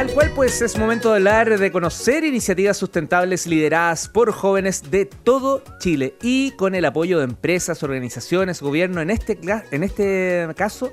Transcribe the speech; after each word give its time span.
Tal 0.00 0.14
cual, 0.14 0.32
pues 0.34 0.62
es 0.62 0.78
momento 0.78 1.10
de 1.10 1.16
hablar 1.16 1.58
de 1.58 1.70
conocer 1.70 2.24
iniciativas 2.24 2.78
sustentables 2.78 3.46
lideradas 3.46 4.08
por 4.08 4.32
jóvenes 4.32 4.90
de 4.90 5.04
todo 5.04 5.62
Chile 5.78 6.14
y 6.22 6.52
con 6.52 6.74
el 6.74 6.86
apoyo 6.86 7.18
de 7.18 7.24
empresas, 7.24 7.82
organizaciones, 7.82 8.62
gobierno, 8.62 9.02
en 9.02 9.10
este, 9.10 9.38
en 9.70 9.84
este 9.84 10.48
caso 10.56 10.90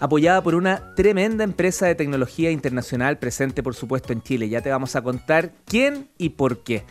apoyada 0.00 0.42
por 0.42 0.54
una 0.54 0.94
tremenda 0.94 1.44
empresa 1.44 1.84
de 1.84 1.96
tecnología 1.96 2.50
internacional 2.50 3.18
presente 3.18 3.62
por 3.62 3.74
supuesto 3.74 4.14
en 4.14 4.22
Chile. 4.22 4.48
Ya 4.48 4.62
te 4.62 4.70
vamos 4.70 4.96
a 4.96 5.02
contar 5.02 5.52
quién 5.66 6.08
y 6.16 6.30
por 6.30 6.62
qué. 6.62 6.84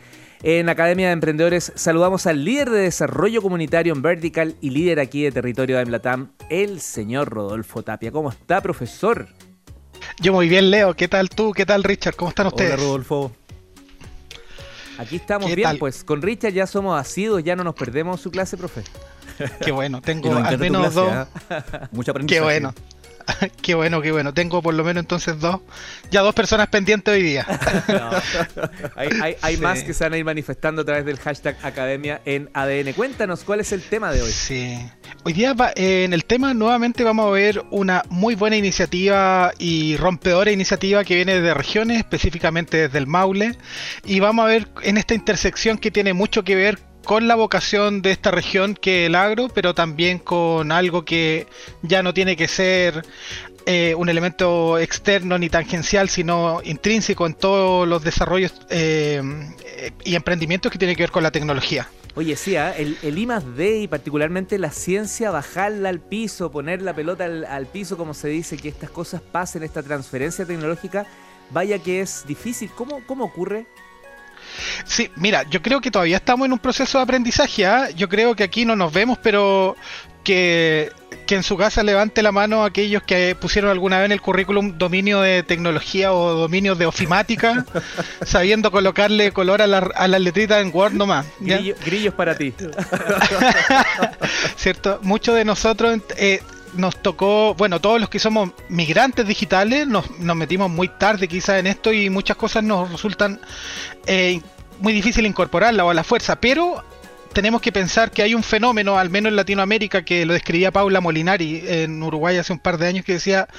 En 0.43 0.69
Academia 0.69 1.07
de 1.07 1.13
Emprendedores 1.13 1.71
saludamos 1.73 2.27
al 2.27 2.45
líder 2.45 2.69
de 2.69 2.81
desarrollo 2.81 3.41
comunitario 3.41 3.91
en 3.91 4.03
Vertical 4.03 4.55
y 4.61 4.69
líder 4.69 4.99
aquí 4.99 5.23
de 5.23 5.31
territorio 5.31 5.77
de 5.77 5.81
Emblatam, 5.81 6.29
el 6.51 6.79
señor 6.79 7.29
Rodolfo 7.29 7.81
Tapia. 7.81 8.11
¿Cómo 8.11 8.29
está, 8.29 8.61
profesor? 8.61 9.29
Yo 10.19 10.33
muy 10.33 10.49
bien, 10.49 10.71
Leo. 10.71 10.93
¿Qué 10.93 11.07
tal 11.07 11.29
tú? 11.29 11.51
¿Qué 11.51 11.65
tal, 11.65 11.83
Richard? 11.83 12.15
¿Cómo 12.15 12.29
están 12.29 12.47
ustedes? 12.47 12.73
Hola, 12.73 12.83
Rodolfo. 12.83 13.31
Aquí 14.97 15.17
estamos 15.17 15.53
bien, 15.53 15.77
pues 15.77 16.03
con 16.03 16.21
Richard 16.21 16.53
ya 16.53 16.67
somos 16.67 16.99
asidos, 16.99 17.43
ya 17.43 17.55
no 17.55 17.63
nos 17.63 17.75
perdemos 17.75 18.21
su 18.21 18.31
clase, 18.31 18.55
profe. 18.55 18.81
Qué 19.63 19.71
bueno, 19.71 20.01
tengo 20.01 20.33
al 20.37 20.57
menos 20.57 20.93
dos. 20.93 21.11
¿eh? 21.49 21.61
Mucha 21.91 22.11
aprendizaje. 22.11 22.39
Qué 22.39 22.43
bueno. 22.43 22.73
qué 23.61 23.75
bueno, 23.75 24.01
qué 24.01 24.11
bueno. 24.11 24.33
Tengo 24.33 24.61
por 24.61 24.73
lo 24.73 24.83
menos 24.83 25.01
entonces 25.03 25.39
dos, 25.39 25.61
ya 26.11 26.21
dos 26.21 26.33
personas 26.33 26.67
pendientes 26.67 27.13
hoy 27.13 27.23
día. 27.23 27.45
hay, 29.41 29.57
más 29.57 29.83
que 29.83 29.93
se 29.93 30.03
van 30.03 30.13
a 30.13 30.17
ir 30.17 30.25
manifestando 30.25 30.81
a 30.81 30.85
través 30.85 31.05
del 31.05 31.17
hashtag 31.17 31.57
Academia 31.63 32.21
en 32.25 32.49
ADN. 32.53 32.93
Cuéntanos, 32.93 33.43
¿cuál 33.43 33.59
es 33.59 33.71
el 33.71 33.81
tema 33.81 34.11
de 34.11 34.21
hoy? 34.21 34.31
Sí. 34.31 34.77
Hoy 35.23 35.33
día 35.33 35.55
en 35.75 36.13
el 36.13 36.25
tema 36.25 36.53
nuevamente 36.53 37.03
vamos 37.03 37.27
a 37.27 37.31
ver 37.31 37.63
una 37.71 38.03
muy 38.09 38.35
buena 38.35 38.55
iniciativa 38.55 39.51
y 39.57 39.97
rompedora 39.97 40.51
iniciativa 40.51 41.03
que 41.03 41.15
viene 41.15 41.41
de 41.41 41.53
regiones, 41.53 41.97
específicamente 41.97 42.77
desde 42.77 42.97
el 42.97 43.07
Maule. 43.07 43.57
Y 44.03 44.19
vamos 44.19 44.45
a 44.45 44.47
ver 44.47 44.67
en 44.83 44.97
esta 44.97 45.13
intersección 45.13 45.77
que 45.77 45.91
tiene 45.91 46.13
mucho 46.13 46.43
que 46.43 46.55
ver 46.55 46.79
con 47.05 47.27
la 47.29 47.35
vocación 47.35 48.01
de 48.01 48.11
esta 48.11 48.31
región 48.31 48.75
que 48.75 49.05
el 49.05 49.15
agro, 49.15 49.47
pero 49.47 49.73
también 49.73 50.19
con 50.19 50.71
algo 50.71 51.05
que 51.05 51.47
ya 51.83 52.03
no 52.03 52.13
tiene 52.13 52.35
que 52.35 52.47
ser 52.49 53.05
eh, 53.65 53.95
un 53.95 54.09
elemento 54.09 54.77
externo 54.77 55.37
ni 55.37 55.49
tangencial, 55.49 56.09
sino 56.09 56.61
intrínseco 56.63 57.25
en 57.25 57.35
todos 57.35 57.87
los 57.87 58.03
desarrollos 58.03 58.53
eh, 58.69 59.21
y 60.03 60.15
emprendimientos 60.15 60.71
que 60.71 60.77
tienen 60.77 60.97
que 60.97 61.03
ver 61.03 61.11
con 61.11 61.23
la 61.23 61.31
tecnología. 61.31 61.87
Oye, 62.15 62.35
sí, 62.37 62.55
¿ah? 62.55 62.73
el, 62.75 62.97
el 63.03 63.17
I 63.17 63.27
D 63.55 63.79
y 63.81 63.87
particularmente 63.87 64.57
la 64.57 64.71
ciencia, 64.71 65.31
bajarla 65.31 65.89
al 65.89 65.99
piso, 65.99 66.49
poner 66.51 66.81
la 66.81 66.93
pelota 66.93 67.25
al, 67.25 67.65
piso, 67.67 67.97
como 67.97 68.13
se 68.13 68.29
dice, 68.29 68.57
que 68.57 68.69
estas 68.69 68.89
cosas 68.89 69.21
pasen, 69.21 69.63
esta 69.63 69.83
transferencia 69.83 70.45
tecnológica, 70.45 71.05
vaya 71.51 71.77
que 71.77 72.01
es 72.01 72.23
difícil. 72.25 72.69
¿Cómo, 72.75 73.01
cómo 73.05 73.25
ocurre? 73.25 73.67
Sí, 74.85 75.11
mira, 75.15 75.43
yo 75.49 75.61
creo 75.61 75.81
que 75.81 75.91
todavía 75.91 76.17
estamos 76.17 76.45
en 76.45 76.53
un 76.53 76.59
proceso 76.59 76.97
de 76.97 77.03
aprendizaje. 77.03 77.65
¿ah? 77.65 77.89
Yo 77.91 78.09
creo 78.09 78.35
que 78.35 78.43
aquí 78.43 78.65
no 78.65 78.75
nos 78.75 78.93
vemos, 78.93 79.17
pero 79.21 79.75
que, 80.23 80.91
en 81.29 81.43
su 81.43 81.57
casa 81.57 81.83
levante 81.83 82.21
la 82.21 82.31
mano 82.31 82.63
aquellos 82.63 83.01
que 83.03 83.35
pusieron 83.39 83.71
alguna 83.71 83.97
vez 83.97 84.07
en 84.07 84.11
el 84.11 84.21
currículum 84.21 84.77
dominio 84.77 85.21
de 85.21 85.43
tecnología 85.43 86.13
o 86.13 86.33
dominio 86.33 86.75
de 86.75 86.85
ofimática, 86.85 87.65
sabiendo 88.25 88.71
colocarle 88.71 89.31
color 89.31 89.61
a, 89.61 89.67
la, 89.67 89.77
a 89.77 90.07
las 90.07 90.21
letritas 90.21 90.61
en 90.61 90.71
Word 90.73 90.93
nomás. 90.93 91.25
grillos 91.39 92.13
para 92.13 92.37
ti. 92.37 92.53
¿Cierto? 94.57 94.99
Muchos 95.03 95.35
de 95.35 95.45
nosotros 95.45 95.99
eh, 96.17 96.41
nos 96.75 97.01
tocó, 97.01 97.53
bueno, 97.55 97.79
todos 97.79 97.99
los 97.99 98.09
que 98.09 98.19
somos 98.19 98.51
migrantes 98.69 99.27
digitales, 99.27 99.87
nos, 99.87 100.09
nos 100.19 100.35
metimos 100.35 100.69
muy 100.69 100.87
tarde 100.87 101.27
quizás 101.27 101.59
en 101.59 101.67
esto 101.67 101.91
y 101.93 102.09
muchas 102.09 102.37
cosas 102.37 102.63
nos 102.63 102.91
resultan 102.91 103.39
eh, 104.05 104.41
muy 104.79 104.93
difícil 104.93 105.25
incorporarla 105.25 105.85
o 105.85 105.89
a 105.89 105.93
la 105.93 106.03
fuerza, 106.03 106.35
pero 106.39 106.83
tenemos 107.35 107.61
que 107.61 107.73
pensar 107.73 108.11
que 108.11 108.23
hay 108.23 108.33
un 108.33 108.43
fenómeno, 108.43 108.97
al 108.97 109.09
menos 109.09 109.29
en 109.29 109.35
Latinoamérica, 109.35 110.05
que 110.05 110.25
lo 110.25 110.31
describía 110.31 110.71
Paula 110.71 111.01
Molinari 111.01 111.63
en 111.67 112.01
Uruguay 112.01 112.37
hace 112.37 112.53
un 112.53 112.59
par 112.59 112.77
de 112.77 112.87
años, 112.87 113.03
que 113.03 113.11
decía 113.11 113.49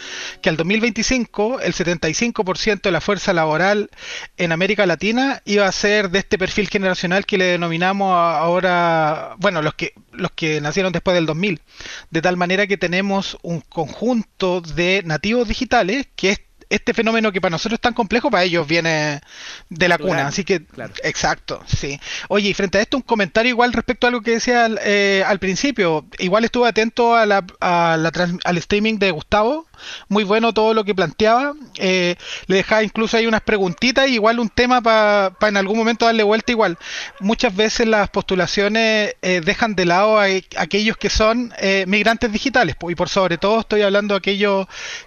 que 0.40 0.48
al 0.48 0.56
2025 0.56 1.60
el 1.60 1.74
75% 1.74 2.80
de 2.80 2.90
la 2.90 3.02
fuerza 3.02 3.34
laboral 3.34 3.90
en 4.38 4.52
América 4.52 4.86
Latina 4.86 5.42
iba 5.44 5.66
a 5.66 5.72
ser 5.72 6.08
de 6.08 6.20
este 6.20 6.38
perfil 6.38 6.70
generacional 6.70 7.26
que 7.26 7.36
le 7.36 7.44
denominamos 7.44 8.14
ahora, 8.16 9.36
bueno, 9.38 9.60
los 9.60 9.74
que 9.74 9.92
los 10.10 10.30
que 10.30 10.62
nacieron 10.62 10.94
después 10.94 11.14
del 11.14 11.26
2000, 11.26 11.60
de 12.10 12.22
tal 12.22 12.38
manera 12.38 12.66
que 12.66 12.78
tenemos 12.78 13.36
un 13.42 13.60
conjunto 13.60 14.62
de 14.62 15.02
nativos 15.04 15.46
digitales 15.48 16.08
que 16.16 16.30
es 16.30 16.40
este 16.68 16.94
fenómeno 16.94 17.32
que 17.32 17.40
para 17.40 17.50
nosotros 17.50 17.78
es 17.78 17.80
tan 17.80 17.94
complejo, 17.94 18.30
para 18.30 18.44
ellos 18.44 18.66
viene 18.66 19.20
de 19.68 19.88
la 19.88 19.98
cuna. 19.98 20.26
Así 20.26 20.44
que, 20.44 20.62
exacto, 21.02 21.62
sí. 21.66 22.00
Oye, 22.28 22.50
y 22.50 22.54
frente 22.54 22.78
a 22.78 22.82
esto, 22.82 22.96
un 22.96 23.02
comentario 23.02 23.50
igual 23.50 23.72
respecto 23.72 24.06
a 24.06 24.08
algo 24.08 24.22
que 24.22 24.32
decía 24.32 24.68
eh, 24.84 25.22
al 25.26 25.38
principio. 25.38 26.06
Igual 26.18 26.44
estuve 26.44 26.68
atento 26.68 27.14
a 27.14 27.26
la, 27.26 27.44
a 27.60 27.96
la 27.98 28.10
al 28.44 28.58
streaming 28.58 28.98
de 28.98 29.10
Gustavo 29.10 29.66
muy 30.08 30.24
bueno 30.24 30.52
todo 30.52 30.74
lo 30.74 30.84
que 30.84 30.94
planteaba. 30.94 31.54
Eh, 31.76 32.16
le 32.46 32.56
dejaba 32.56 32.82
incluso 32.82 33.16
ahí 33.16 33.26
unas 33.26 33.42
preguntitas, 33.42 34.08
igual 34.08 34.38
un 34.38 34.48
tema 34.48 34.80
para 34.80 35.34
en 35.42 35.56
algún 35.56 35.76
momento 35.76 36.06
darle 36.06 36.22
vuelta 36.22 36.52
igual. 36.52 36.78
Muchas 37.20 37.54
veces 37.54 37.86
las 37.86 38.08
postulaciones 38.10 39.14
eh, 39.22 39.40
dejan 39.44 39.74
de 39.74 39.84
lado 39.86 40.18
a, 40.18 40.26
aquellos 40.56 40.96
que 40.96 41.10
son 41.10 41.52
eh, 41.58 41.84
migrantes 41.86 42.32
digitales, 42.32 42.76
y 42.88 42.94
por 42.94 43.08
sobre 43.08 43.38
todo 43.38 43.60
estoy 43.60 43.82
hablando 43.82 44.14
de 44.14 44.18
aquellos 44.18 44.66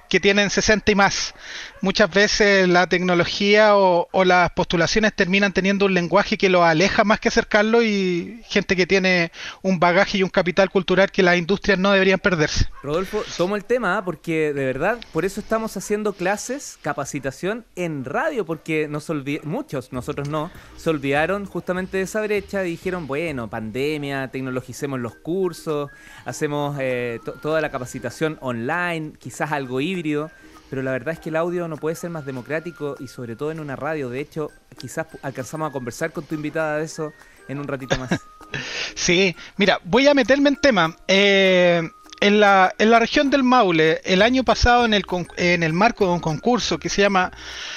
que 0.10 0.20
tienen 0.20 0.50
60 0.50 0.92
y 0.92 0.96
más 0.96 1.34
muchas 1.82 2.10
veces 2.12 2.68
la 2.68 2.88
tecnología 2.88 3.76
o, 3.76 4.08
las 4.24 4.52
postulaciones 4.52 5.14
terminan 5.14 5.54
teniendo 5.54 5.86
un 5.86 5.94
lenguaje 5.94 6.38
que 6.38 6.50
lo 6.50 6.64
aleja 6.64 7.04
más 7.04 7.20
que 7.20 7.30
acercarlo 7.30 7.82
y 7.82 8.42
gente 8.48 8.76
que 8.76 8.86
tiene 8.86 9.32
un 9.62 9.80
bagaje 9.80 10.18
y 10.18 10.24
un 10.24 10.30
capital 10.30 10.70
cultural 10.70 11.12
que 11.12 11.24
las 11.24 11.38
industrias 11.38 11.80
no 11.80 11.92
deberían 11.92 12.20
perderse. 12.20 12.68
Rodolfo, 12.84 13.24
tomo 13.38 13.56
el 13.56 13.66
tema 13.66 13.98
¿ah? 13.98 14.06
porque 14.06 14.54
de 14.54 14.66
verdad, 14.66 15.00
por 15.14 15.26
eso 15.26 15.40
estamos 15.40 15.76
haciendo 15.78 16.14
clases, 16.14 16.78
capacitación 16.82 17.66
en 17.76 18.06
radio, 18.06 18.46
porque 18.46 18.88
nos 18.88 19.10
muchos, 19.44 19.92
nosotros 19.92 20.30
no, 20.30 20.52
se 20.78 20.90
olvidaron 20.90 21.46
justamente 21.46 21.98
de 21.98 22.04
esa 22.04 22.22
brecha 22.22 22.66
y 22.66 22.72
dijeron, 22.72 23.08
bueno, 23.08 23.50
pandemia, 23.50 24.30
tecnologicemos 24.30 25.00
los 25.00 25.16
cursos, 25.16 25.90
hacemos 26.26 26.78
eh, 26.80 27.20
toda 27.42 27.62
la 27.62 27.72
capacitación 27.72 28.38
online, 28.42 29.14
quizás 29.20 29.52
algo 29.52 29.82
híbrido 29.82 30.32
pero 30.70 30.84
la 30.84 30.92
verdad 30.92 31.14
es 31.14 31.20
que 31.20 31.30
el 31.30 31.36
audio 31.36 31.68
no 31.68 31.78
puede 31.78 31.96
ser 31.96 32.10
más 32.10 32.26
democrático 32.26 32.96
y 33.00 33.08
sobre 33.08 33.36
todo 33.36 33.52
en 33.52 33.60
una 33.60 33.76
radio. 33.76 34.10
De 34.10 34.20
hecho, 34.20 34.52
quizás 34.78 35.08
alcanzamos 35.22 35.70
a 35.70 35.72
conversar 35.72 36.12
con 36.12 36.26
tu 36.26 36.36
invitada 36.36 36.78
de 36.78 36.86
eso 36.86 37.12
en 37.48 37.60
un 37.60 37.68
ratito 37.68 37.98
más. 37.98 38.12
sí, 38.96 39.36
mira, 39.58 39.80
voy 39.84 40.08
a 40.08 40.14
meterme 40.14 40.50
en 40.50 40.56
tema. 40.58 40.96
Eh, 41.08 41.82
en, 42.22 42.40
la, 42.40 42.74
en 42.78 42.92
la 42.92 43.00
región 43.00 43.30
del 43.30 43.44
Maule, 43.44 44.02
el 44.04 44.22
año 44.22 44.44
pasado 44.44 44.86
en 44.86 44.94
el, 44.94 45.04
en 45.38 45.64
el 45.64 45.74
marco 45.74 46.06
de 46.06 46.14
un 46.14 46.20
concurso 46.20 46.78
que 46.78 46.90
se 46.90 47.02
llama 47.02 47.32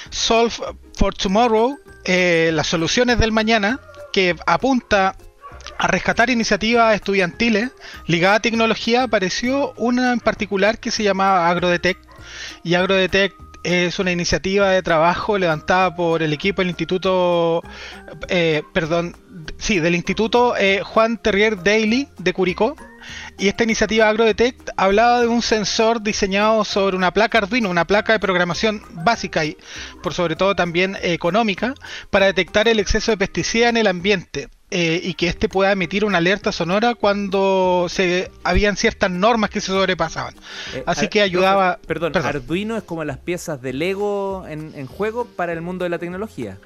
Solve 0.09 0.53
for 0.95 1.15
Tomorrow, 1.15 1.77
eh, 2.05 2.51
las 2.53 2.67
soluciones 2.67 3.17
del 3.19 3.31
mañana, 3.31 3.79
que 4.11 4.35
apunta 4.45 5.15
a 5.77 5.87
rescatar 5.87 6.29
iniciativas 6.29 6.93
estudiantiles 6.93 7.71
ligadas 8.05 8.37
a 8.37 8.41
tecnología, 8.41 9.03
apareció 9.03 9.73
una 9.77 10.13
en 10.13 10.19
particular 10.19 10.79
que 10.79 10.91
se 10.91 11.03
llamaba 11.03 11.49
AgroDetect, 11.49 12.12
y 12.63 12.75
AgroDetect 12.75 13.53
es 13.63 13.97
una 13.99 14.11
iniciativa 14.11 14.69
de 14.69 14.83
trabajo 14.83 15.37
levantada 15.37 15.95
por 15.95 16.21
el 16.21 16.33
equipo 16.33 16.61
del 16.61 16.69
Instituto, 16.69 17.61
eh, 18.27 18.61
perdón, 18.73 19.15
sí, 19.57 19.79
del 19.79 19.95
Instituto 19.95 20.55
eh, 20.57 20.81
Juan 20.83 21.17
Terrier 21.17 21.63
Daily 21.63 22.09
de 22.17 22.33
Curicó. 22.33 22.75
Y 23.37 23.49
esta 23.49 23.63
iniciativa 23.63 24.07
AgroDetect 24.07 24.69
hablaba 24.77 25.21
de 25.21 25.27
un 25.27 25.41
sensor 25.41 26.01
diseñado 26.01 26.63
sobre 26.63 26.95
una 26.95 27.11
placa 27.11 27.39
Arduino, 27.39 27.69
una 27.69 27.85
placa 27.85 28.13
de 28.13 28.19
programación 28.19 28.81
básica 28.91 29.43
y 29.43 29.57
por 30.01 30.13
sobre 30.13 30.35
todo 30.37 30.55
también 30.55 30.97
económica, 31.01 31.73
para 32.09 32.27
detectar 32.27 32.67
el 32.67 32.79
exceso 32.79 33.11
de 33.11 33.17
pesticidas 33.17 33.69
en 33.71 33.77
el 33.77 33.87
ambiente. 33.87 34.49
Eh, 34.75 34.99
y 35.03 35.13
que 35.13 35.27
éste 35.27 35.49
pueda 35.49 35.71
emitir 35.71 36.03
una 36.03 36.17
alerta 36.17 36.51
sonora 36.51 36.95
cuando 36.95 37.85
se 37.89 38.31
habían 38.43 38.75
ciertas 38.75 39.11
normas 39.11 39.51
que 39.51 39.61
se 39.61 39.67
sobrepasaban. 39.67 40.33
Eh, 40.73 40.81
Así 40.87 41.09
que 41.09 41.21
ayudaba. 41.21 41.77
Perdón, 41.85 42.17
Arduino 42.17 42.75
es 42.75 42.81
como 42.81 43.03
las 43.03 43.19
piezas 43.19 43.61
de 43.61 43.71
Lego 43.71 44.45
en 44.47 44.87
juego 44.87 45.25
para 45.25 45.53
el 45.53 45.61
mundo 45.61 45.83
de 45.83 45.89
la 45.89 45.99
tecnología. 45.99 46.57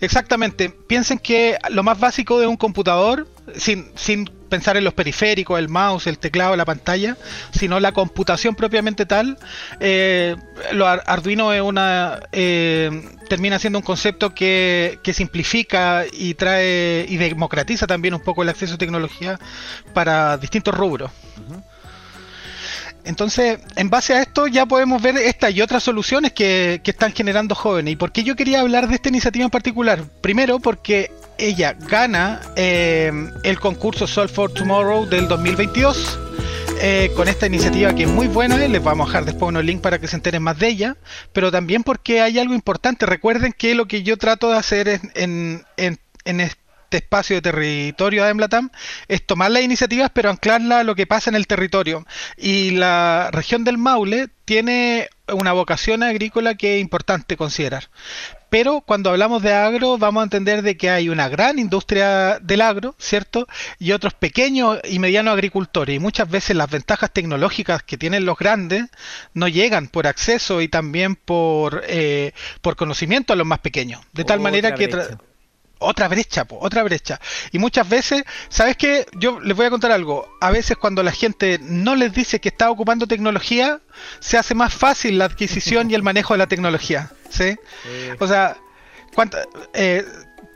Exactamente. 0.00 0.70
Piensen 0.70 1.18
que 1.18 1.58
lo 1.70 1.82
más 1.82 1.98
básico 1.98 2.38
de 2.40 2.46
un 2.46 2.56
computador, 2.56 3.26
sin, 3.56 3.90
sin 3.94 4.30
pensar 4.52 4.76
en 4.76 4.84
los 4.84 4.92
periféricos, 4.92 5.58
el 5.58 5.70
mouse, 5.70 6.06
el 6.06 6.18
teclado, 6.18 6.54
la 6.56 6.66
pantalla, 6.66 7.16
sino 7.52 7.80
la 7.80 7.92
computación 7.92 8.54
propiamente 8.54 9.06
tal, 9.06 9.38
eh, 9.80 10.36
lo 10.72 10.86
Arduino 10.86 11.54
es 11.54 11.62
una 11.62 12.20
eh, 12.32 12.90
termina 13.30 13.58
siendo 13.58 13.78
un 13.78 13.82
concepto 13.82 14.34
que, 14.34 14.98
que, 15.02 15.14
simplifica 15.14 16.04
y 16.12 16.34
trae 16.34 17.06
y 17.08 17.16
democratiza 17.16 17.86
también 17.86 18.12
un 18.12 18.20
poco 18.20 18.42
el 18.42 18.50
acceso 18.50 18.74
a 18.74 18.78
tecnología 18.78 19.40
para 19.94 20.36
distintos 20.36 20.74
rubros. 20.74 21.10
Entonces, 23.04 23.58
en 23.76 23.90
base 23.90 24.14
a 24.14 24.22
esto 24.22 24.46
ya 24.46 24.66
podemos 24.66 25.02
ver 25.02 25.16
estas 25.16 25.52
y 25.52 25.60
otras 25.60 25.82
soluciones 25.82 26.32
que, 26.32 26.80
están 26.84 27.12
generando 27.12 27.54
jóvenes. 27.54 27.92
¿Y 27.92 27.96
por 27.96 28.12
qué 28.12 28.22
yo 28.22 28.36
quería 28.36 28.60
hablar 28.60 28.88
de 28.88 28.94
esta 28.94 29.08
iniciativa 29.08 29.44
en 29.44 29.50
particular? 29.50 30.04
Primero 30.20 30.60
porque 30.60 31.10
ella 31.38 31.72
gana 31.72 32.40
eh, 32.56 33.10
el 33.42 33.58
concurso 33.58 34.06
Solve 34.06 34.32
for 34.32 34.52
Tomorrow 34.52 35.06
del 35.06 35.26
2022. 35.26 36.18
Eh, 36.84 37.12
con 37.14 37.28
esta 37.28 37.46
iniciativa 37.46 37.94
que 37.94 38.02
es 38.02 38.08
muy 38.08 38.26
buena, 38.26 38.56
les 38.56 38.82
vamos 38.82 39.06
a 39.06 39.08
dejar 39.08 39.24
después 39.24 39.50
unos 39.50 39.64
links 39.64 39.82
para 39.82 40.00
que 40.00 40.08
se 40.08 40.16
enteren 40.16 40.42
más 40.42 40.58
de 40.58 40.66
ella, 40.66 40.96
pero 41.32 41.52
también 41.52 41.84
porque 41.84 42.20
hay 42.20 42.40
algo 42.40 42.54
importante. 42.54 43.06
Recuerden 43.06 43.52
que 43.56 43.76
lo 43.76 43.86
que 43.86 44.02
yo 44.02 44.16
trato 44.16 44.50
de 44.50 44.58
hacer 44.58 44.88
en, 44.88 45.64
en, 45.76 45.98
en, 46.24 46.40
este 46.92 47.06
espacio 47.06 47.36
de 47.36 47.42
territorio 47.42 48.24
de 48.24 48.30
Emblatam 48.30 48.68
es 49.08 49.24
tomar 49.24 49.50
las 49.50 49.62
iniciativas 49.62 50.10
pero 50.12 50.28
anclarla 50.28 50.80
a 50.80 50.84
lo 50.84 50.94
que 50.94 51.06
pasa 51.06 51.30
en 51.30 51.36
el 51.36 51.46
territorio. 51.46 52.04
Y 52.36 52.72
la 52.72 53.30
región 53.32 53.64
del 53.64 53.78
Maule 53.78 54.28
tiene 54.44 55.08
una 55.32 55.54
vocación 55.54 56.02
agrícola 56.02 56.54
que 56.54 56.76
es 56.76 56.82
importante 56.82 57.38
considerar. 57.38 57.88
Pero 58.50 58.82
cuando 58.82 59.08
hablamos 59.08 59.42
de 59.42 59.54
agro 59.54 59.96
vamos 59.96 60.20
a 60.20 60.24
entender 60.24 60.60
de 60.60 60.76
que 60.76 60.90
hay 60.90 61.08
una 61.08 61.30
gran 61.30 61.58
industria 61.58 62.38
del 62.40 62.60
agro, 62.60 62.94
¿cierto? 62.98 63.46
Y 63.78 63.92
otros 63.92 64.12
pequeños 64.12 64.78
y 64.84 64.98
medianos 64.98 65.32
agricultores. 65.32 65.96
Y 65.96 65.98
muchas 65.98 66.28
veces 66.28 66.56
las 66.56 66.68
ventajas 66.68 67.10
tecnológicas 67.10 67.82
que 67.82 67.96
tienen 67.96 68.26
los 68.26 68.36
grandes 68.36 68.84
no 69.32 69.48
llegan 69.48 69.88
por 69.88 70.06
acceso 70.06 70.60
y 70.60 70.68
también 70.68 71.16
por, 71.16 71.82
eh, 71.86 72.32
por 72.60 72.76
conocimiento 72.76 73.32
a 73.32 73.36
los 73.36 73.46
más 73.46 73.60
pequeños. 73.60 74.02
De 74.12 74.24
tal 74.24 74.40
manera 74.40 74.74
que 74.74 74.88
otra 75.82 76.08
brecha, 76.08 76.46
otra 76.48 76.82
brecha. 76.82 77.20
Y 77.50 77.58
muchas 77.58 77.88
veces, 77.88 78.24
¿sabes 78.48 78.76
qué? 78.76 79.06
Yo 79.12 79.40
les 79.40 79.56
voy 79.56 79.66
a 79.66 79.70
contar 79.70 79.92
algo. 79.92 80.28
A 80.40 80.50
veces 80.50 80.76
cuando 80.76 81.02
la 81.02 81.12
gente 81.12 81.58
no 81.62 81.94
les 81.94 82.12
dice 82.12 82.40
que 82.40 82.48
está 82.48 82.70
ocupando 82.70 83.06
tecnología, 83.06 83.80
se 84.20 84.38
hace 84.38 84.54
más 84.54 84.72
fácil 84.74 85.18
la 85.18 85.26
adquisición 85.26 85.90
y 85.90 85.94
el 85.94 86.02
manejo 86.02 86.34
de 86.34 86.38
la 86.38 86.46
tecnología. 86.46 87.10
¿Sí? 87.30 87.56
O 88.18 88.26
sea, 88.26 88.56
eh, 89.74 90.04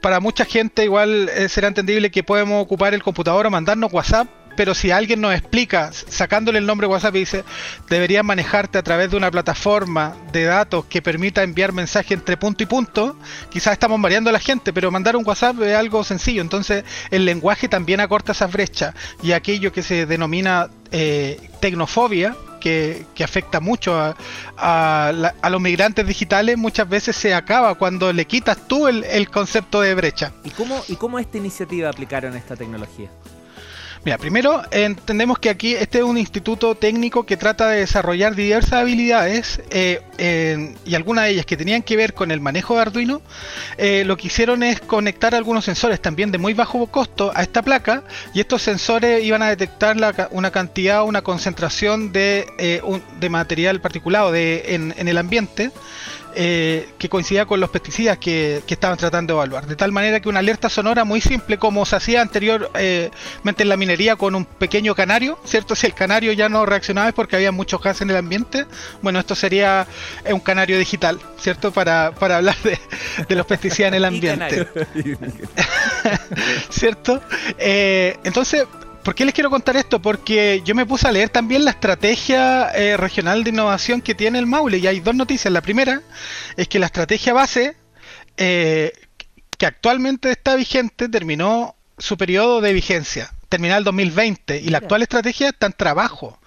para 0.00 0.20
mucha 0.20 0.44
gente 0.44 0.84
igual 0.84 1.28
eh, 1.30 1.48
será 1.48 1.68
entendible 1.68 2.10
que 2.10 2.22
podemos 2.22 2.62
ocupar 2.62 2.94
el 2.94 3.02
computador 3.02 3.46
o 3.46 3.50
mandarnos 3.50 3.92
WhatsApp 3.92 4.28
pero 4.56 4.74
si 4.74 4.90
alguien 4.90 5.20
nos 5.20 5.34
explica, 5.34 5.90
sacándole 5.92 6.58
el 6.58 6.66
nombre 6.66 6.86
WhatsApp 6.86 7.14
y 7.16 7.20
dice, 7.20 7.44
deberías 7.88 8.24
manejarte 8.24 8.78
a 8.78 8.82
través 8.82 9.10
de 9.10 9.16
una 9.16 9.30
plataforma 9.30 10.16
de 10.32 10.44
datos 10.44 10.86
que 10.86 11.02
permita 11.02 11.42
enviar 11.42 11.72
mensaje 11.72 12.14
entre 12.14 12.36
punto 12.36 12.62
y 12.62 12.66
punto, 12.66 13.16
quizás 13.50 13.74
estamos 13.74 13.98
mareando 13.98 14.30
a 14.30 14.32
la 14.32 14.40
gente, 14.40 14.72
pero 14.72 14.90
mandar 14.90 15.16
un 15.16 15.26
WhatsApp 15.26 15.60
es 15.62 15.76
algo 15.76 16.02
sencillo. 16.04 16.42
Entonces, 16.42 16.84
el 17.10 17.24
lenguaje 17.24 17.68
también 17.68 18.00
acorta 18.00 18.32
esas 18.32 18.52
brechas 18.52 18.94
y 19.22 19.32
aquello 19.32 19.72
que 19.72 19.82
se 19.82 20.06
denomina 20.06 20.68
eh, 20.90 21.50
tecnofobia, 21.60 22.34
que, 22.60 23.06
afecta 23.22 23.60
mucho 23.60 23.96
a, 23.96 24.16
a, 24.56 25.50
los 25.50 25.60
migrantes 25.60 26.06
digitales, 26.06 26.56
muchas 26.56 26.88
veces 26.88 27.14
se 27.14 27.32
acaba 27.34 27.74
cuando 27.76 28.12
le 28.12 28.24
quitas 28.24 28.56
tú 28.66 28.88
el, 28.88 29.04
el 29.04 29.30
concepto 29.30 29.80
de 29.80 29.94
brecha. 29.94 30.32
¿Y 30.44 30.50
cómo, 30.50 30.82
¿Y 30.88 30.96
cómo 30.96 31.18
esta 31.18 31.38
iniciativa 31.38 31.88
aplicaron 31.90 32.36
esta 32.36 32.56
tecnología? 32.56 33.08
Mira, 34.06 34.18
primero 34.18 34.62
entendemos 34.70 35.40
que 35.40 35.50
aquí 35.50 35.74
este 35.74 35.98
es 35.98 36.04
un 36.04 36.16
instituto 36.16 36.76
técnico 36.76 37.26
que 37.26 37.36
trata 37.36 37.68
de 37.68 37.80
desarrollar 37.80 38.36
diversas 38.36 38.74
habilidades 38.74 39.60
eh, 39.70 40.76
y 40.84 40.94
algunas 40.94 41.24
de 41.24 41.32
ellas 41.32 41.44
que 41.44 41.56
tenían 41.56 41.82
que 41.82 41.96
ver 41.96 42.14
con 42.14 42.30
el 42.30 42.40
manejo 42.40 42.76
de 42.76 42.82
Arduino. 42.82 43.20
Eh, 43.78 44.04
lo 44.06 44.16
que 44.16 44.28
hicieron 44.28 44.62
es 44.62 44.80
conectar 44.80 45.34
algunos 45.34 45.64
sensores 45.64 46.00
también 46.00 46.30
de 46.30 46.38
muy 46.38 46.54
bajo 46.54 46.86
costo 46.86 47.32
a 47.34 47.42
esta 47.42 47.62
placa 47.62 48.04
y 48.32 48.38
estos 48.38 48.62
sensores 48.62 49.24
iban 49.24 49.42
a 49.42 49.48
detectar 49.48 49.96
una 50.30 50.52
cantidad, 50.52 51.02
una 51.02 51.22
concentración 51.22 52.12
de, 52.12 52.46
eh, 52.58 53.28
material 53.28 53.80
particulado 53.80 54.30
de, 54.30 54.76
en 54.76 55.08
el 55.08 55.18
ambiente. 55.18 55.72
Eh, 56.38 56.90
que 56.98 57.08
coincidía 57.08 57.46
con 57.46 57.60
los 57.60 57.70
pesticidas 57.70 58.18
que, 58.18 58.62
estaban 58.68 58.98
tratando 58.98 59.32
de 59.32 59.38
evaluar. 59.38 59.66
De 59.66 59.74
tal 59.74 59.90
manera 59.90 60.20
que 60.20 60.28
una 60.28 60.40
alerta 60.40 60.68
sonora 60.68 61.02
muy 61.04 61.22
simple, 61.22 61.56
como 61.56 61.86
se 61.86 61.96
hacía 61.96 62.20
anteriormente 62.20 63.62
en 63.62 63.68
la 63.70 63.78
minería 63.78 64.16
con 64.16 64.34
un 64.34 64.44
pequeño 64.44 64.94
canario, 64.94 65.38
¿cierto? 65.46 65.74
Si 65.74 65.86
el 65.86 65.94
canario 65.94 66.32
ya 66.32 66.50
no 66.50 66.66
reaccionaba 66.66 67.08
es 67.08 67.14
porque 67.14 67.36
había 67.36 67.52
muchos 67.52 67.80
gases 67.80 68.02
en 68.02 68.10
el 68.10 68.16
ambiente. 68.16 68.66
Bueno, 69.00 69.18
esto 69.18 69.34
sería 69.34 69.86
eh, 70.26 70.34
un 70.34 70.40
canario 70.40 70.78
digital, 70.78 71.18
¿cierto? 71.38 71.72
Para, 71.72 72.08
hablar 72.08 72.56
de, 72.62 73.34
los 73.34 73.46
pesticidas 73.46 73.88
en 73.88 73.94
el 73.94 74.04
ambiente. 74.04 74.68
¿Cierto? 76.68 77.22
Eh, 77.56 78.18
entonces, 78.24 78.66
¿Por 79.06 79.14
qué 79.14 79.24
les 79.24 79.34
quiero 79.34 79.50
contar 79.50 79.76
esto? 79.76 80.02
Porque 80.02 80.62
yo 80.64 80.74
me 80.74 80.84
puse 80.84 81.06
a 81.06 81.12
leer 81.12 81.28
también 81.28 81.64
la 81.64 81.70
estrategia 81.70 82.72
eh, 82.74 82.96
regional 82.96 83.44
de 83.44 83.50
innovación 83.50 84.00
que 84.00 84.16
tiene 84.16 84.40
el 84.40 84.46
Maule 84.46 84.78
y 84.78 84.88
hay 84.88 84.98
dos 84.98 85.14
noticias. 85.14 85.52
La 85.52 85.60
primera 85.60 86.02
es 86.56 86.66
que 86.66 86.80
la 86.80 86.86
estrategia 86.86 87.32
base, 87.32 87.76
eh, 88.36 88.92
que 89.56 89.64
actualmente 89.64 90.32
está 90.32 90.56
vigente, 90.56 91.08
terminó 91.08 91.76
su 91.96 92.16
periodo 92.16 92.60
de 92.60 92.72
vigencia, 92.72 93.32
terminó 93.48 93.76
el 93.76 93.84
2020 93.84 94.58
y 94.58 94.70
la 94.70 94.78
actual 94.78 95.02
estrategia 95.02 95.50
está 95.50 95.66
en 95.66 95.74
trabajo 95.74 96.40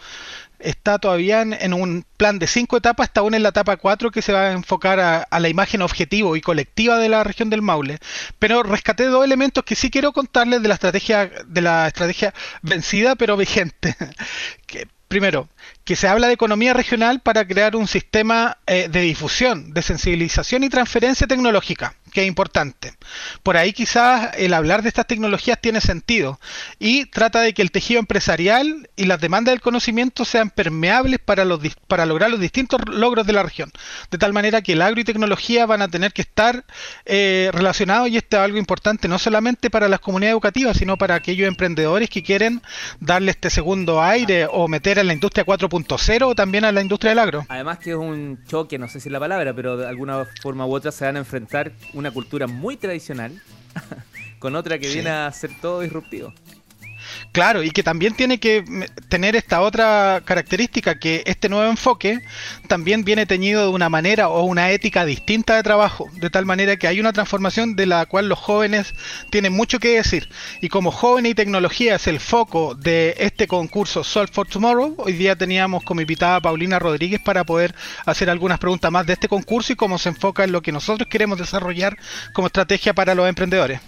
está 0.60 1.00
todavía 1.00 1.42
en, 1.42 1.74
un 1.74 2.06
plan 2.18 2.40
de 2.40 2.48
cinco 2.48 2.78
etapas, 2.78 3.08
está 3.08 3.22
aún 3.22 3.34
en 3.34 3.44
la 3.44 3.50
etapa 3.50 3.78
cuatro 3.78 4.12
que 4.12 4.22
se 4.22 4.34
va 4.34 4.48
a 4.48 4.52
enfocar 4.52 5.00
a, 5.00 5.40
la 5.40 5.50
imagen 5.50 5.82
objetivo 5.82 6.36
y 6.36 6.42
colectiva 6.42 6.98
de 6.98 7.10
la 7.10 7.24
región 7.24 7.50
del 7.50 7.62
Maule. 7.62 8.00
Pero 8.38 8.64
rescaté 8.64 9.06
dos 9.06 9.26
elementos 9.26 9.64
que 9.64 9.76
sí 9.76 9.90
quiero 9.90 10.12
contarles 10.12 10.62
de 10.62 10.68
la 10.68 10.74
estrategia, 10.76 11.32
de 11.46 11.62
la 11.62 11.88
estrategia 11.88 12.34
vencida 12.62 13.16
pero 13.16 13.38
vigente. 13.38 13.96
primero, 15.08 15.50
que 15.84 15.96
se 15.96 16.08
habla 16.08 16.28
de 16.28 16.34
economía 16.34 16.74
regional 16.74 17.20
para 17.20 17.46
crear 17.48 17.76
un 17.76 17.88
sistema 17.88 18.58
eh, 18.68 18.88
de 18.90 19.02
difusión, 19.02 19.74
de 19.74 19.82
sensibilización 19.82 20.64
y 20.64 20.70
transferencia 20.70 21.26
tecnológica 21.26 21.96
que 22.10 22.22
es 22.22 22.28
importante. 22.28 22.94
Por 23.44 23.58
ahí 23.58 23.74
quizás 23.74 24.32
el 24.38 24.54
hablar 24.54 24.82
de 24.82 24.90
estas 24.90 25.08
tecnologías 25.08 25.60
tiene 25.62 25.82
sentido 25.82 26.40
y 26.80 27.06
trata 27.06 27.42
de 27.42 27.54
que 27.54 27.62
el 27.62 27.72
tejido 27.72 28.00
empresarial 28.00 28.90
y 28.96 29.06
las 29.06 29.20
demandas 29.20 29.54
del 29.54 29.62
conocimiento 29.62 30.26
sean 30.26 30.50
permeables 30.50 31.20
para, 31.20 31.46
los, 31.46 31.60
para 31.88 32.06
lograr 32.06 32.30
los 32.30 32.40
distintos 32.40 32.82
logros 32.88 33.26
de 33.26 33.34
la 33.34 33.44
región. 33.44 33.72
De 34.12 34.18
tal 34.18 34.34
manera 34.34 34.62
que 34.62 34.74
el 34.74 34.82
agro 34.82 35.02
y 35.02 35.04
tecnología 35.04 35.66
van 35.66 35.82
a 35.82 35.88
tener 35.88 36.14
que 36.14 36.22
estar 36.22 36.66
eh, 37.06 37.50
relacionados 37.54 38.10
y 38.10 38.18
esto 38.18 38.38
es 38.38 38.44
algo 38.44 38.58
importante 38.58 39.08
no 39.08 39.20
solamente 39.20 39.70
para 39.70 39.88
las 39.88 40.00
comunidades 40.00 40.34
educativas, 40.34 40.78
sino 40.78 40.98
para 40.98 41.16
aquellos 41.16 41.48
emprendedores 41.48 42.10
que 42.10 42.24
quieren 42.24 42.62
darle 43.00 43.32
este 43.32 43.50
segundo 43.50 44.02
aire 44.02 44.48
o 44.52 44.68
meter 44.68 45.00
a 45.00 45.04
la 45.04 45.14
industria 45.14 45.46
4.0 45.46 46.28
o 46.28 46.36
también 46.36 46.66
a 46.66 46.72
la 46.72 46.82
industria 46.82 47.12
del 47.12 47.20
agro. 47.20 47.46
Además 47.50 47.80
que 47.80 47.92
es 47.92 47.96
un 47.96 48.40
choque, 48.48 48.78
no 48.78 48.88
sé 48.88 49.00
si 49.00 49.10
es 49.10 49.14
la 49.14 49.20
palabra, 49.20 49.54
pero 49.54 49.78
de 49.78 49.88
alguna 49.88 50.26
forma 50.42 50.66
u 50.66 50.74
otra 50.74 50.92
se 50.92 51.06
van 51.06 51.16
a 51.16 51.20
enfrentar 51.20 51.72
una 52.00 52.12
cultura 52.12 52.48
muy 52.48 52.78
tradicional 52.78 53.42
con 54.40 54.56
otra 54.56 54.80
que 54.80 54.88
viene 54.88 55.10
a 55.10 55.32
ser 55.32 55.52
todo 55.62 55.82
disruptivo. 55.82 56.34
Claro, 57.32 57.64
y 57.64 57.72
que 57.72 57.84
también 57.84 58.16
tiene 58.16 58.40
que 58.40 58.64
tener 59.08 59.36
esta 59.36 59.62
otra 59.62 60.22
característica, 60.26 61.00
que 61.00 61.24
este 61.26 61.50
nuevo 61.50 61.70
enfoque 61.70 62.22
también 62.68 63.04
viene 63.04 63.26
teñido 63.26 63.64
de 63.64 63.70
una 63.70 63.90
manera 63.90 64.30
o 64.30 64.44
una 64.44 64.72
ética 64.72 65.06
distinta 65.06 65.56
de 65.56 65.64
trabajo, 65.64 66.10
de 66.14 66.30
tal 66.30 66.46
manera 66.46 66.78
que 66.78 66.88
hay 66.88 67.00
una 67.00 67.14
transformación 67.14 67.76
de 67.76 67.86
la 67.86 68.06
cual 68.06 68.30
los 68.30 68.40
jóvenes 68.40 68.94
tienen 69.30 69.54
mucho 69.54 69.80
que 69.80 69.96
decir. 69.96 70.30
Y 70.62 70.70
como 70.70 70.92
joven 70.92 71.26
y 71.26 71.34
tecnología 71.34 71.96
es 71.96 72.08
el 72.08 72.20
foco 72.20 72.76
de 72.76 73.16
este 73.20 73.48
concurso 73.48 74.04
Solve 74.04 74.32
for 74.32 74.48
Tomorrow, 74.48 74.96
hoy 74.98 75.14
día 75.14 75.36
teníamos 75.36 75.84
como 75.84 76.02
invitada 76.02 76.38
a 76.38 76.42
Paulina 76.42 76.80
Rodríguez 76.80 77.22
para 77.22 77.44
poder 77.44 77.76
hacer 78.06 78.30
algunas 78.30 78.60
preguntas 78.60 78.92
más 78.92 79.06
de 79.06 79.14
este 79.14 79.28
concurso 79.28 79.74
y 79.74 79.76
cómo 79.76 79.98
se 79.98 80.10
enfoca 80.10 80.44
en 80.44 80.52
lo 80.52 80.62
que 80.62 80.72
nosotros 80.72 81.08
queremos 81.10 81.38
desarrollar 81.38 81.98
como 82.34 82.48
estrategia 82.48 82.94
para 82.94 83.16
los 83.16 83.28
emprendedores. 83.28 83.80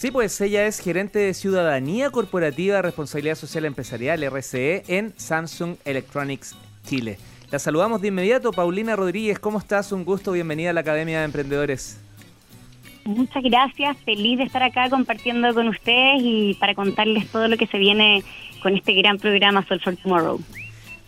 Sí, 0.00 0.10
pues 0.10 0.40
ella 0.40 0.66
es 0.66 0.80
gerente 0.80 1.18
de 1.18 1.34
Ciudadanía 1.34 2.08
Corporativa, 2.08 2.80
Responsabilidad 2.80 3.34
Social 3.34 3.66
Empresarial, 3.66 4.22
RCE, 4.22 4.82
en 4.88 5.12
Samsung 5.18 5.76
Electronics 5.84 6.56
Chile. 6.86 7.18
La 7.50 7.58
saludamos 7.58 8.00
de 8.00 8.08
inmediato, 8.08 8.50
Paulina 8.50 8.96
Rodríguez, 8.96 9.38
¿cómo 9.38 9.58
estás? 9.58 9.92
Un 9.92 10.06
gusto, 10.06 10.32
bienvenida 10.32 10.70
a 10.70 10.72
la 10.72 10.80
Academia 10.80 11.18
de 11.18 11.26
Emprendedores. 11.26 12.00
Muchas 13.04 13.42
gracias, 13.42 13.98
feliz 13.98 14.38
de 14.38 14.44
estar 14.44 14.62
acá 14.62 14.88
compartiendo 14.88 15.52
con 15.52 15.68
ustedes 15.68 16.22
y 16.22 16.54
para 16.58 16.74
contarles 16.74 17.28
todo 17.28 17.46
lo 17.48 17.58
que 17.58 17.66
se 17.66 17.76
viene 17.76 18.24
con 18.62 18.74
este 18.74 18.94
gran 18.94 19.18
programa 19.18 19.66
Sol 19.66 19.82
for 19.82 19.96
Tomorrow. 19.96 20.40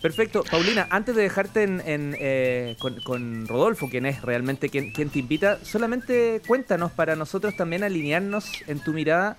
Perfecto. 0.03 0.43
Paulina, 0.51 0.85
antes 0.89 1.15
de 1.15 1.21
dejarte 1.21 1.63
en, 1.63 1.81
eh, 2.19 2.75
con, 2.77 3.47
Rodolfo, 3.47 3.89
quien 3.89 4.05
es 4.05 4.21
realmente 4.21 4.67
quien, 4.67 4.91
quien, 4.91 5.09
te 5.09 5.19
invita, 5.19 5.63
solamente 5.63 6.41
cuéntanos 6.45 6.91
para 6.91 7.15
nosotros 7.15 7.55
también 7.55 7.85
alinearnos 7.85 8.51
en 8.67 8.83
tu 8.83 8.91
mirada. 8.91 9.37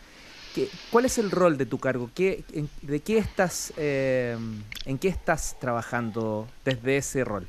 ¿Cuál 0.91 1.05
es 1.05 1.19
el 1.19 1.31
rol 1.31 1.59
de 1.59 1.67
tu 1.67 1.77
cargo? 1.79 2.09
¿Qué, 2.15 2.45
¿De 2.81 3.01
qué 3.01 3.19
estás, 3.19 3.75
eh, 3.77 4.39
en 4.87 4.97
qué 4.97 5.09
estás 5.09 5.55
trabajando 5.61 6.49
desde 6.65 6.97
ese 6.97 7.25
rol? 7.25 7.47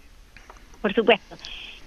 Por 0.81 0.93
supuesto. 0.93 1.37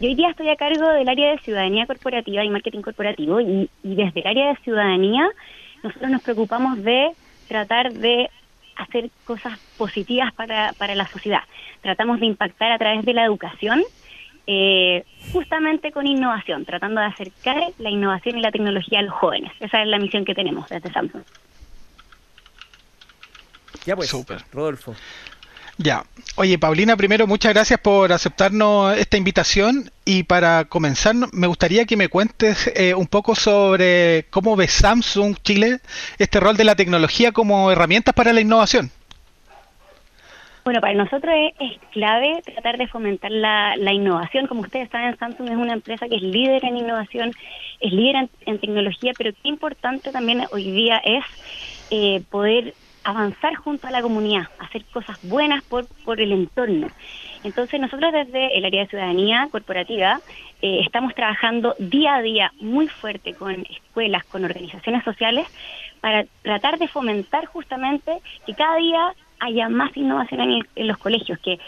Yo 0.01 0.09
hoy 0.09 0.15
día 0.15 0.31
estoy 0.31 0.49
a 0.49 0.57
cargo 0.57 0.89
del 0.95 1.11
área 1.11 1.33
de 1.33 1.39
ciudadanía 1.41 1.87
corporativa 1.87 2.43
y 2.43 2.49
marketing 2.49 2.81
corporativo 2.81 3.39
y, 3.43 3.69
y 3.83 3.95
desde 3.97 4.21
el 4.21 4.27
área 4.29 4.49
de 4.49 4.57
ciudadanía 4.65 5.29
nosotros 5.83 6.11
nos 6.11 6.23
preocupamos 6.23 6.83
de 6.83 7.11
tratar 7.49 7.93
de 7.93 8.31
hacer 8.79 9.11
cosas 9.25 9.59
positivas 9.77 10.33
para, 10.33 10.73
para 10.75 10.95
la 10.95 11.07
sociedad. 11.07 11.43
Tratamos 11.83 12.21
de 12.21 12.27
impactar 12.27 12.73
a 12.73 12.79
través 12.79 13.05
de 13.05 13.13
la 13.13 13.25
educación, 13.25 13.83
eh, 14.47 15.05
justamente 15.33 15.93
con 15.93 16.07
innovación, 16.07 16.65
tratando 16.65 17.01
de 17.01 17.07
acercar 17.09 17.57
la 17.79 17.91
innovación 17.91 18.39
y 18.39 18.41
la 18.41 18.51
tecnología 18.51 19.01
a 19.01 19.03
los 19.03 19.15
jóvenes. 19.15 19.53
Esa 19.61 19.83
es 19.83 19.89
la 19.89 19.99
misión 19.99 20.25
que 20.25 20.35
tenemos 20.35 20.69
desde 20.69 20.91
Samsung. 20.91 21.23
Ya 23.85 23.97
pues, 23.97 24.09
Super. 24.09 24.43
Rodolfo. 24.53 24.95
Ya. 25.79 26.03
Oye, 26.35 26.59
Paulina, 26.59 26.97
primero 26.97 27.29
muchas 27.29 27.55
gracias 27.55 27.79
por 27.81 28.13
aceptarnos 28.13 28.97
esta 28.99 29.17
invitación 29.17 29.91
y 30.05 30.25
para 30.25 30.65
comenzar 30.65 31.15
me 31.33 31.47
gustaría 31.47 31.85
que 31.85 31.97
me 31.97 32.09
cuentes 32.09 32.71
eh, 32.75 32.95
un 32.95 33.07
poco 33.07 33.37
sobre 33.37 34.27
cómo 34.31 34.57
ve 34.57 34.67
Samsung 34.67 35.37
Chile 35.43 35.79
este 36.19 36.41
rol 36.41 36.57
de 36.57 36.65
la 36.65 36.75
tecnología 36.75 37.31
como 37.31 37.71
herramientas 37.71 38.13
para 38.13 38.33
la 38.33 38.41
innovación. 38.41 38.91
Bueno, 40.65 40.81
para 40.81 40.95
nosotros 40.95 41.33
es, 41.61 41.79
clave 41.93 42.43
tratar 42.45 42.77
de 42.77 42.89
fomentar 42.89 43.31
la, 43.31 43.93
innovación. 43.93 44.49
Como 44.49 44.63
ustedes 44.63 44.91
saben, 44.91 45.17
Samsung 45.17 45.49
es 45.49 45.57
una 45.57 45.75
empresa 45.75 46.09
que 46.09 46.17
es 46.17 46.23
líder 46.23 46.65
en 46.65 46.77
innovación, 46.77 47.33
es 47.81 47.93
líder 47.93 48.29
en, 48.47 48.59
tecnología, 48.59 49.13
pero 49.17 49.33
qué 49.33 49.49
importante 49.49 50.11
también 50.11 50.43
hoy 50.51 50.71
día 50.71 50.99
es 50.99 51.25
eh, 51.91 52.23
poder 52.31 52.75
avanzar 53.09 53.55
junto 53.55 53.87
a 53.87 53.91
la 53.91 54.03
comunidad, 54.03 54.49
hacer 54.59 54.85
cosas 54.93 55.19
buenas 55.23 55.65
por, 55.65 55.87
por 56.05 56.21
el 56.21 56.31
entorno. 56.33 56.89
Entonces 57.43 57.81
nosotros 57.81 58.13
desde 58.13 58.59
el 58.59 58.67
área 58.67 58.83
de 58.83 58.89
ciudadanía 58.89 59.49
corporativa 59.51 60.21
eh, 60.61 60.81
estamos 60.85 61.15
trabajando 61.15 61.75
día 61.79 62.17
a 62.17 62.23
día 62.23 62.53
muy 62.61 62.87
fuerte 62.89 63.33
con 63.33 63.65
escuelas, 63.71 64.25
con 64.25 64.45
organizaciones 64.45 65.05
sociales, 65.05 65.47
para 66.03 66.27
tratar 66.43 66.79
de 66.79 66.87
fomentar 66.89 67.47
justamente 67.47 68.19
que 68.47 68.55
cada 68.55 68.77
día 68.77 69.15
haya 69.41 69.69
más 69.71 69.97
innovación 69.97 70.41
en, 70.41 70.69
en 70.77 70.87
los 70.87 70.99
colegios, 70.99 71.39
que, 71.39 71.59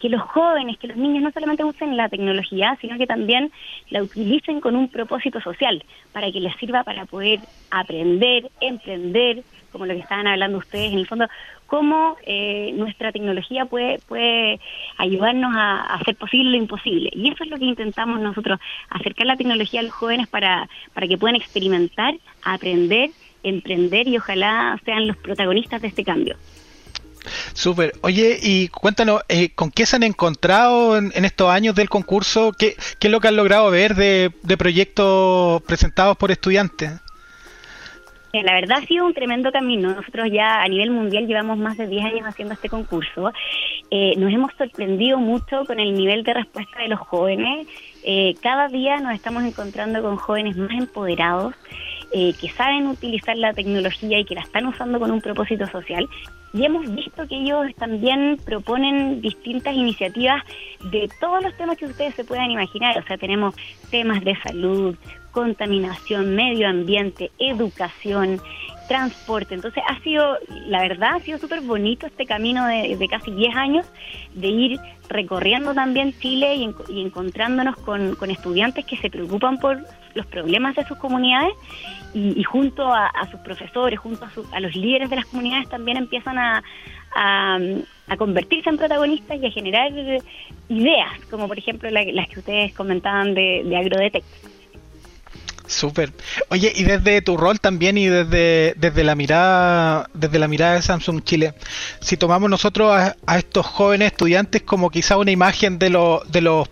que 0.00 0.08
los 0.08 0.22
jóvenes, 0.22 0.78
que 0.78 0.88
los 0.88 0.96
niños 0.96 1.22
no 1.22 1.30
solamente 1.30 1.64
usen 1.64 1.96
la 1.96 2.08
tecnología, 2.08 2.78
sino 2.80 2.96
que 2.96 3.06
también 3.06 3.50
la 3.90 4.02
utilicen 4.02 4.60
con 4.60 4.76
un 4.76 4.88
propósito 4.88 5.40
social, 5.40 5.84
para 6.12 6.30
que 6.32 6.40
les 6.40 6.56
sirva 6.56 6.84
para 6.84 7.04
poder 7.04 7.40
aprender, 7.70 8.50
emprender, 8.60 9.42
como 9.76 9.84
lo 9.84 9.92
que 9.92 10.00
estaban 10.00 10.26
hablando 10.26 10.56
ustedes, 10.56 10.90
en 10.90 10.98
el 10.98 11.06
fondo, 11.06 11.26
cómo 11.66 12.16
eh, 12.24 12.72
nuestra 12.76 13.12
tecnología 13.12 13.66
puede, 13.66 13.98
puede 14.08 14.58
ayudarnos 14.96 15.54
a, 15.54 15.82
hacer 15.96 16.16
posible 16.16 16.52
lo 16.52 16.56
imposible. 16.56 17.10
Y 17.12 17.30
eso 17.30 17.44
es 17.44 17.50
lo 17.50 17.58
que 17.58 17.66
intentamos 17.66 18.18
nosotros, 18.20 18.58
acercar 18.88 19.26
la 19.26 19.36
tecnología 19.36 19.80
a 19.80 19.82
los 19.82 19.92
jóvenes 19.92 20.28
para, 20.28 20.66
para 20.94 21.06
que 21.06 21.18
puedan 21.18 21.36
experimentar, 21.36 22.14
aprender, 22.42 23.10
emprender 23.42 24.08
y 24.08 24.16
ojalá 24.16 24.80
sean 24.86 25.06
los 25.06 25.16
protagonistas 25.18 25.82
de 25.82 25.88
este 25.88 26.04
cambio. 26.04 26.36
Súper. 27.52 27.92
Oye, 28.00 28.38
y 28.40 28.68
cuéntanos, 28.68 29.20
eh, 29.28 29.50
¿con 29.50 29.70
qué 29.70 29.84
se 29.84 29.96
han 29.96 30.04
encontrado 30.04 30.96
en, 30.96 31.12
estos 31.24 31.50
años 31.50 31.74
del 31.74 31.90
concurso? 31.90 32.52
¿Qué, 32.56 32.76
¿Qué, 32.98 33.08
es 33.08 33.10
lo 33.10 33.20
que 33.20 33.28
han 33.28 33.36
logrado 33.36 33.70
ver 33.70 33.94
de, 33.94 34.32
de 34.42 34.56
proyectos 34.56 35.60
presentados 35.62 36.16
por 36.16 36.30
estudiantes? 36.30 36.92
Eh, 38.36 38.42
la 38.42 38.52
verdad 38.52 38.78
ha 38.82 38.86
sido 38.86 39.06
un 39.06 39.14
tremendo 39.14 39.50
camino. 39.50 39.94
Nosotros 39.94 40.28
ya 40.30 40.60
a 40.60 40.68
nivel 40.68 40.90
mundial 40.90 41.26
llevamos 41.26 41.56
más 41.56 41.78
de 41.78 41.86
10 41.86 42.04
años 42.04 42.26
haciendo 42.26 42.52
este 42.52 42.68
concurso. 42.68 43.32
Eh, 43.90 44.14
nos 44.18 44.30
hemos 44.32 44.52
sorprendido 44.58 45.18
mucho 45.18 45.64
con 45.64 45.80
el 45.80 45.94
nivel 45.94 46.22
de 46.22 46.34
respuesta 46.34 46.80
de 46.80 46.88
los 46.88 47.00
jóvenes. 47.00 47.66
Eh, 48.04 48.34
cada 48.42 48.68
día 48.68 48.98
nos 49.00 49.14
estamos 49.14 49.42
encontrando 49.44 50.02
con 50.02 50.16
jóvenes 50.16 50.56
más 50.56 50.72
empoderados, 50.72 51.54
que 52.12 52.48
saben 52.56 52.86
utilizar 52.86 53.36
la 53.36 53.52
tecnología 53.52 54.18
y 54.18 54.24
que 54.24 54.36
la 54.36 54.40
están 54.40 54.66
usando 54.66 54.98
con 54.98 55.10
un 55.10 55.20
propósito 55.20 55.66
social. 55.66 56.08
Y 56.54 56.64
hemos 56.64 56.90
visto 56.94 57.26
que 57.28 57.34
ellos 57.34 57.74
también 57.76 58.38
proponen 58.42 59.20
distintas 59.20 59.74
iniciativas 59.74 60.42
de 60.90 61.10
todos 61.20 61.42
los 61.42 61.54
temas 61.58 61.76
que 61.76 61.84
ustedes 61.84 62.14
se 62.14 62.24
puedan 62.24 62.50
imaginar. 62.50 62.96
O 62.98 63.06
sea, 63.06 63.18
tenemos 63.18 63.54
temas 63.90 64.24
de 64.24 64.34
salud, 64.36 64.96
contaminación, 65.36 66.34
medio 66.34 66.66
ambiente, 66.66 67.30
educación, 67.38 68.40
transporte. 68.88 69.54
Entonces 69.54 69.82
ha 69.86 70.00
sido, 70.00 70.38
la 70.66 70.80
verdad, 70.80 71.16
ha 71.16 71.20
sido 71.20 71.38
súper 71.38 71.60
bonito 71.60 72.06
este 72.06 72.24
camino 72.24 72.66
de, 72.66 73.06
casi 73.10 73.32
10 73.32 73.54
años 73.54 73.86
de 74.32 74.46
ir 74.46 74.80
recorriendo 75.10 75.74
también 75.74 76.18
Chile 76.20 76.54
y, 76.54 77.02
encontrándonos 77.02 77.76
con, 77.76 78.16
estudiantes 78.30 78.86
que 78.86 78.96
se 78.96 79.10
preocupan 79.10 79.58
por 79.58 79.84
los 80.14 80.24
problemas 80.24 80.74
de 80.74 80.86
sus 80.86 80.96
comunidades 80.96 81.52
y, 82.14 82.42
junto 82.42 82.90
a, 82.90 83.12
sus 83.30 83.40
profesores, 83.40 83.98
junto 83.98 84.24
a, 84.24 84.60
los 84.60 84.74
líderes 84.74 85.10
de 85.10 85.16
las 85.16 85.26
comunidades 85.26 85.68
también 85.68 85.98
empiezan 85.98 86.38
a, 86.38 86.62
convertirse 88.16 88.70
en 88.70 88.78
protagonistas 88.78 89.38
y 89.38 89.46
a 89.46 89.50
generar 89.50 89.92
ideas, 90.70 91.12
como 91.30 91.46
por 91.46 91.58
ejemplo 91.58 91.90
las 91.90 92.28
que 92.28 92.38
ustedes 92.38 92.72
comentaban 92.72 93.34
de, 93.34 93.64
de 93.66 93.76
Agrodetect. 93.76 94.55
Súper. 95.66 96.12
Oye, 96.48 96.72
y 96.74 96.84
desde 96.84 97.22
tu 97.22 97.36
rol 97.36 97.60
también 97.60 97.98
y 97.98 98.06
desde, 98.06 98.74
desde 98.76 99.04
la 99.04 99.14
mirada 99.14 100.08
desde 100.14 100.38
la 100.38 100.48
mirada 100.48 100.74
de 100.74 100.82
Samsung 100.82 101.22
Chile, 101.24 101.54
si 102.00 102.16
tomamos 102.16 102.48
nosotros 102.48 102.92
a, 102.92 103.38
estos 103.38 103.66
jóvenes 103.66 104.12
estudiantes 104.12 104.62
como 104.62 104.90
quizá 104.90 105.16
una 105.16 105.30
imagen 105.30 105.78
de, 105.78 105.90
lo, 105.90 106.22
de 106.28 106.40
los 106.40 106.68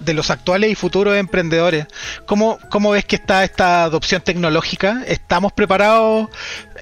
de 0.00 0.14
los 0.14 0.30
actuales 0.30 0.70
y 0.70 0.74
futuros 0.74 1.14
emprendedores, 1.16 1.86
¿cómo, 2.24 2.58
¿cómo 2.70 2.92
ves 2.92 3.04
que 3.04 3.16
está 3.16 3.44
esta 3.44 3.84
adopción 3.84 4.22
tecnológica? 4.22 5.02
¿Estamos 5.06 5.52
preparados 5.52 6.28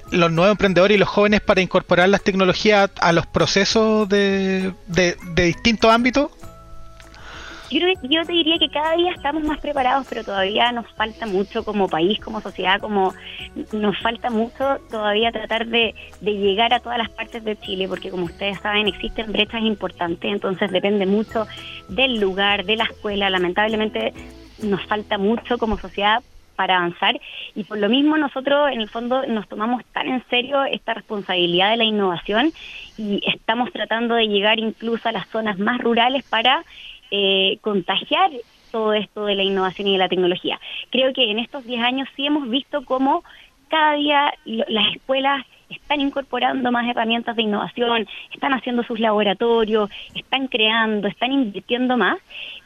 los 0.09 0.31
nuevos 0.31 0.53
emprendedores 0.53 0.95
y 0.95 0.99
los 0.99 1.09
jóvenes 1.09 1.41
para 1.41 1.59
incorporar 1.59 2.07
las 2.07 2.23
tecnologías 2.23 2.89
a 3.01 3.11
los 3.11 3.27
procesos 3.27 4.07
de, 4.07 4.73
de, 4.87 5.17
de 5.33 5.43
distintos 5.43 5.91
ámbitos? 5.91 6.31
Yo, 7.71 7.87
yo 8.01 8.25
te 8.25 8.33
diría 8.33 8.57
que 8.57 8.69
cada 8.69 8.95
día 8.95 9.11
estamos 9.11 9.43
más 9.43 9.59
preparados, 9.59 10.07
pero 10.09 10.23
todavía 10.23 10.71
nos 10.71 10.87
falta 10.93 11.27
mucho 11.27 11.63
como 11.63 11.87
país, 11.87 12.19
como 12.19 12.41
sociedad, 12.41 12.79
como 12.79 13.13
nos 13.71 13.97
falta 14.01 14.31
mucho 14.31 14.77
todavía 14.89 15.31
tratar 15.31 15.67
de, 15.67 15.93
de 16.21 16.31
llegar 16.31 16.73
a 16.73 16.79
todas 16.79 16.97
las 16.97 17.09
partes 17.11 17.43
de 17.43 17.57
Chile, 17.57 17.87
porque 17.87 18.09
como 18.09 18.25
ustedes 18.25 18.59
saben 18.61 18.87
existen 18.87 19.31
brechas 19.31 19.61
importantes, 19.61 20.31
entonces 20.31 20.71
depende 20.71 21.05
mucho 21.05 21.45
del 21.89 22.19
lugar, 22.19 22.65
de 22.65 22.75
la 22.75 22.85
escuela, 22.85 23.29
lamentablemente 23.29 24.13
nos 24.63 24.83
falta 24.87 25.17
mucho 25.17 25.57
como 25.57 25.77
sociedad 25.79 26.23
para 26.59 26.75
avanzar 26.75 27.17
y 27.55 27.63
por 27.63 27.77
lo 27.77 27.87
mismo 27.87 28.17
nosotros 28.17 28.69
en 28.73 28.81
el 28.81 28.89
fondo 28.89 29.25
nos 29.27 29.47
tomamos 29.47 29.81
tan 29.93 30.09
en 30.09 30.21
serio 30.29 30.61
esta 30.65 30.93
responsabilidad 30.93 31.69
de 31.69 31.77
la 31.77 31.85
innovación 31.85 32.51
y 32.97 33.21
estamos 33.33 33.71
tratando 33.71 34.15
de 34.15 34.27
llegar 34.27 34.59
incluso 34.59 35.07
a 35.07 35.13
las 35.13 35.25
zonas 35.29 35.57
más 35.57 35.79
rurales 35.79 36.21
para 36.29 36.65
eh, 37.11 37.57
contagiar 37.61 38.31
todo 38.71 38.93
esto 38.93 39.25
de 39.25 39.35
la 39.35 39.43
innovación 39.43 39.87
y 39.87 39.93
de 39.93 39.97
la 39.97 40.09
tecnología. 40.09 40.59
Creo 40.91 41.13
que 41.13 41.31
en 41.31 41.39
estos 41.39 41.65
10 41.65 41.81
años 41.81 42.07
sí 42.15 42.25
hemos 42.25 42.49
visto 42.49 42.85
cómo 42.85 43.23
cada 43.67 43.93
día 43.93 44.33
las 44.45 44.95
escuelas 44.95 45.45
están 45.69 46.01
incorporando 46.01 46.71
más 46.71 46.87
herramientas 46.89 47.35
de 47.35 47.43
innovación, 47.43 48.07
están 48.33 48.53
haciendo 48.53 48.83
sus 48.83 48.99
laboratorios, 48.99 49.89
están 50.15 50.47
creando, 50.47 51.07
están 51.07 51.31
invirtiendo 51.31 51.95
más. 51.95 52.17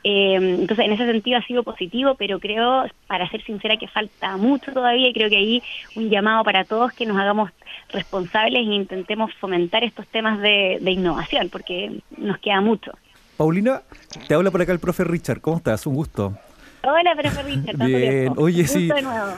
Eh, 0.06 0.36
entonces, 0.36 0.86
en 0.86 0.94
ese 0.94 1.06
sentido 1.06 1.38
ha 1.38 1.44
sido 1.44 1.64
positivo, 1.64 2.16
pero 2.16 2.40
creo, 2.40 2.86
para 3.08 3.30
ser 3.30 3.44
sincera, 3.44 3.78
que 3.78 3.88
falta 3.88 4.38
mucho 4.38 4.72
todavía 4.72 5.10
y 5.10 5.14
creo 5.14 5.30
que 5.30 5.38
ahí 5.38 5.62
un 5.96 6.10
llamado 6.10 6.44
para 6.44 6.64
todos 6.64 6.94
que 6.94 7.06
nos 7.06 7.18
hagamos 7.18 7.52
responsables 7.90 8.62
e 8.62 8.74
intentemos 8.74 9.34
fomentar 9.36 9.84
estos 9.84 10.08
temas 10.08 10.40
de 10.40 10.92
innovación, 10.92 11.50
porque 11.50 11.92
nos 12.18 12.38
queda 12.40 12.62
mucho. 12.62 12.94
Paulina, 13.38 13.82
te 14.28 14.34
habla 14.34 14.52
por 14.52 14.62
acá 14.62 14.72
el 14.72 14.80
profe 14.80 15.04
Richard. 15.04 15.42
¿Cómo 15.42 15.58
estás? 15.58 15.86
Un 15.88 15.96
gusto. 15.96 16.38
Hola, 16.84 17.16
profe 17.18 17.44
Richard. 17.44 17.78
Bien, 17.86 18.34
oye, 18.38 18.68
sí. 18.68 18.90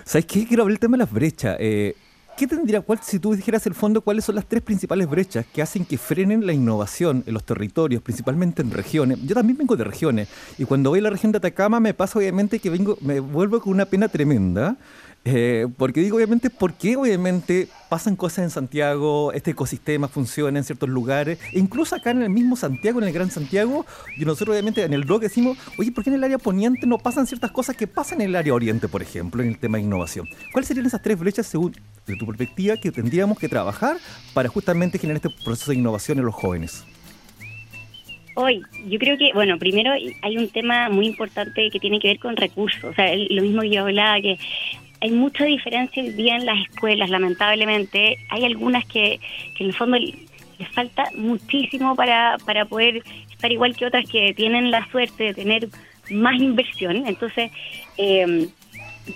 ¿Sabes 0.03 0.25
qué? 0.25 0.47
Quiero 0.47 0.63
hablar 0.63 0.73
del 0.73 0.79
tema 0.79 0.97
de 0.97 1.03
las 1.03 1.11
brechas. 1.11 1.57
Eh, 1.59 1.95
¿Qué 2.37 2.47
tendría, 2.47 2.81
cuál, 2.81 2.99
si 3.01 3.17
tú 3.17 3.33
dijeras 3.33 3.65
el 3.65 3.73
fondo, 3.73 4.01
cuáles 4.01 4.25
son 4.25 4.35
las 4.35 4.45
tres 4.45 4.61
principales 4.61 5.09
brechas 5.09 5.45
que 5.53 5.61
hacen 5.61 5.85
que 5.85 5.97
frenen 5.97 6.45
la 6.45 6.51
innovación 6.51 7.23
en 7.25 7.33
los 7.33 7.45
territorios, 7.45 8.01
principalmente 8.01 8.61
en 8.61 8.71
regiones? 8.71 9.19
Yo 9.21 9.35
también 9.35 9.57
vengo 9.57 9.77
de 9.77 9.85
regiones 9.85 10.27
y 10.57 10.65
cuando 10.65 10.89
voy 10.89 10.99
a 10.99 11.03
la 11.03 11.11
región 11.11 11.31
de 11.31 11.37
Atacama 11.37 11.79
me 11.79 11.93
pasa 11.93 12.19
obviamente 12.19 12.59
que 12.59 12.69
vengo, 12.69 12.97
me 12.99 13.21
vuelvo 13.21 13.61
con 13.61 13.71
una 13.71 13.85
pena 13.85 14.09
tremenda 14.09 14.75
eh, 15.27 15.65
porque 15.75 16.01
digo, 16.01 16.17
obviamente, 16.17 16.51
porque 16.51 16.95
obviamente 16.95 17.67
pasan 17.89 18.15
cosas 18.15 18.45
en 18.45 18.49
Santiago, 18.51 19.33
este 19.33 19.51
ecosistema 19.51 20.07
funciona 20.07 20.59
en 20.59 20.63
ciertos 20.63 20.87
lugares, 20.87 21.39
e 21.51 21.57
incluso 21.57 21.95
acá 21.95 22.11
en 22.11 22.21
el 22.21 22.29
mismo 22.29 22.55
Santiago, 22.55 23.01
en 23.01 23.07
el 23.07 23.13
Gran 23.13 23.31
Santiago, 23.31 23.87
y 24.17 24.23
nosotros 24.23 24.53
obviamente 24.53 24.83
en 24.83 24.93
el 24.93 25.03
blog 25.03 25.21
decimos, 25.21 25.57
oye, 25.79 25.91
¿por 25.91 26.03
qué 26.03 26.11
en 26.11 26.17
el 26.17 26.23
área 26.23 26.37
poniente 26.37 26.85
no 26.85 26.99
pasan 26.99 27.25
ciertas 27.25 27.49
cosas 27.49 27.75
que 27.75 27.87
pasan 27.87 28.21
en 28.21 28.29
el 28.29 28.35
área 28.35 28.53
oriente, 28.53 28.87
por 28.87 29.01
ejemplo, 29.01 29.41
en 29.41 29.49
el 29.49 29.57
tema 29.57 29.79
de 29.79 29.83
innovación? 29.85 30.29
¿Cuáles 30.53 30.67
serían 30.67 30.85
esas 30.85 31.01
tres 31.01 31.17
brechas, 31.17 31.47
según 31.47 31.75
de 32.05 32.15
tu 32.17 32.27
perspectiva, 32.27 32.77
que 32.77 32.91
tendríamos 32.91 33.39
que 33.39 33.49
trabajar 33.49 33.97
para 34.35 34.47
justamente 34.47 34.99
generar 34.99 35.25
este 35.25 35.43
proceso 35.43 35.71
de 35.71 35.77
innovación 35.77 36.19
en 36.19 36.25
los 36.25 36.35
jóvenes? 36.35 36.85
Hoy, 38.35 38.61
yo 38.87 38.99
creo 38.99 39.17
que, 39.17 39.31
bueno, 39.33 39.57
primero 39.57 39.93
hay 39.93 40.37
un 40.37 40.49
tema 40.49 40.89
muy 40.89 41.07
importante 41.07 41.69
que 41.71 41.79
tiene 41.79 41.99
que 41.99 42.09
ver 42.09 42.19
con 42.19 42.35
recursos. 42.35 42.83
O 42.83 42.93
sea, 42.93 43.15
lo 43.15 43.41
mismo 43.41 43.61
que 43.61 43.69
yo 43.69 43.81
hablaba, 43.81 44.19
que 44.19 44.37
hay 45.01 45.11
mucha 45.11 45.45
diferencia 45.45 46.03
hoy 46.03 46.11
día 46.11 46.35
en 46.35 46.45
las 46.45 46.57
escuelas, 46.69 47.09
lamentablemente. 47.09 48.17
Hay 48.29 48.45
algunas 48.45 48.85
que, 48.85 49.19
que 49.55 49.63
en 49.63 49.69
el 49.69 49.75
fondo 49.75 49.97
les 49.97 50.69
falta 50.73 51.09
muchísimo 51.15 51.95
para, 51.95 52.37
para 52.45 52.65
poder 52.65 53.03
estar 53.29 53.51
igual 53.51 53.75
que 53.75 53.85
otras 53.85 54.09
que 54.09 54.33
tienen 54.33 54.71
la 54.71 54.87
suerte 54.89 55.25
de 55.25 55.33
tener 55.33 55.67
más 56.09 56.35
inversión. 56.39 57.07
Entonces, 57.07 57.51
eh, 57.97 58.47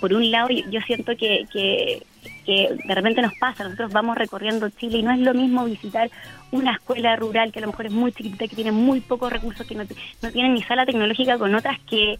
por 0.00 0.12
un 0.12 0.30
lado, 0.30 0.48
yo 0.48 0.80
siento 0.82 1.16
que, 1.16 1.46
que, 1.52 2.02
de 2.46 2.94
repente 2.94 3.22
nos 3.22 3.34
pasa, 3.34 3.62
nosotros 3.62 3.92
vamos 3.92 4.16
recorriendo 4.16 4.68
Chile 4.70 4.98
y 4.98 5.02
no 5.02 5.12
es 5.12 5.20
lo 5.20 5.34
mismo 5.34 5.64
visitar 5.64 6.10
una 6.50 6.72
escuela 6.72 7.14
rural 7.14 7.52
que 7.52 7.60
a 7.60 7.62
lo 7.62 7.68
mejor 7.68 7.86
es 7.86 7.92
muy 7.92 8.12
chiquita, 8.12 8.48
que 8.48 8.56
tiene 8.56 8.72
muy 8.72 9.00
pocos 9.00 9.32
recursos, 9.32 9.64
que 9.66 9.76
no, 9.76 9.84
no 10.20 10.32
tienen 10.32 10.54
ni 10.54 10.62
sala 10.62 10.84
tecnológica 10.84 11.38
con 11.38 11.54
otras 11.54 11.78
que, 11.88 12.18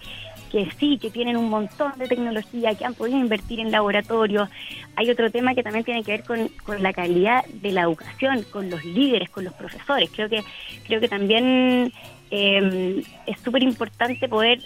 que 0.51 0.71
sí, 0.79 0.99
que 0.99 1.11
tienen 1.11 1.37
un 1.37 1.49
montón 1.49 1.93
de 1.97 2.09
tecnología, 2.09 2.75
que 2.75 2.85
han 2.85 2.95
podido 2.95 3.19
invertir 3.19 3.61
en 3.61 3.71
laboratorios. 3.71 4.49
Hay 4.97 5.11
otro 5.11 5.31
tema 5.31 5.55
que 5.55 5.63
también 5.63 5.85
tiene 5.85 6.03
que 6.03 6.13
ver 6.13 6.25
con, 6.25 6.49
con 6.65 6.83
la 6.83 6.93
calidad 6.93 7.45
de 7.47 7.73
la 7.73 7.83
educación, 7.83 8.45
con 8.51 8.69
los 8.69 8.85
líderes, 8.85 9.31
con 9.31 9.45
los 9.45 9.55
profesores. 9.55 10.11
Creo 10.15 10.29
que, 10.29 10.43
creo 10.87 11.01
que 11.01 11.09
también 11.09 11.93
eh, 12.31 13.03
es 13.27 13.41
súper 13.41 13.63
importante 13.63 14.29
poder 14.29 14.61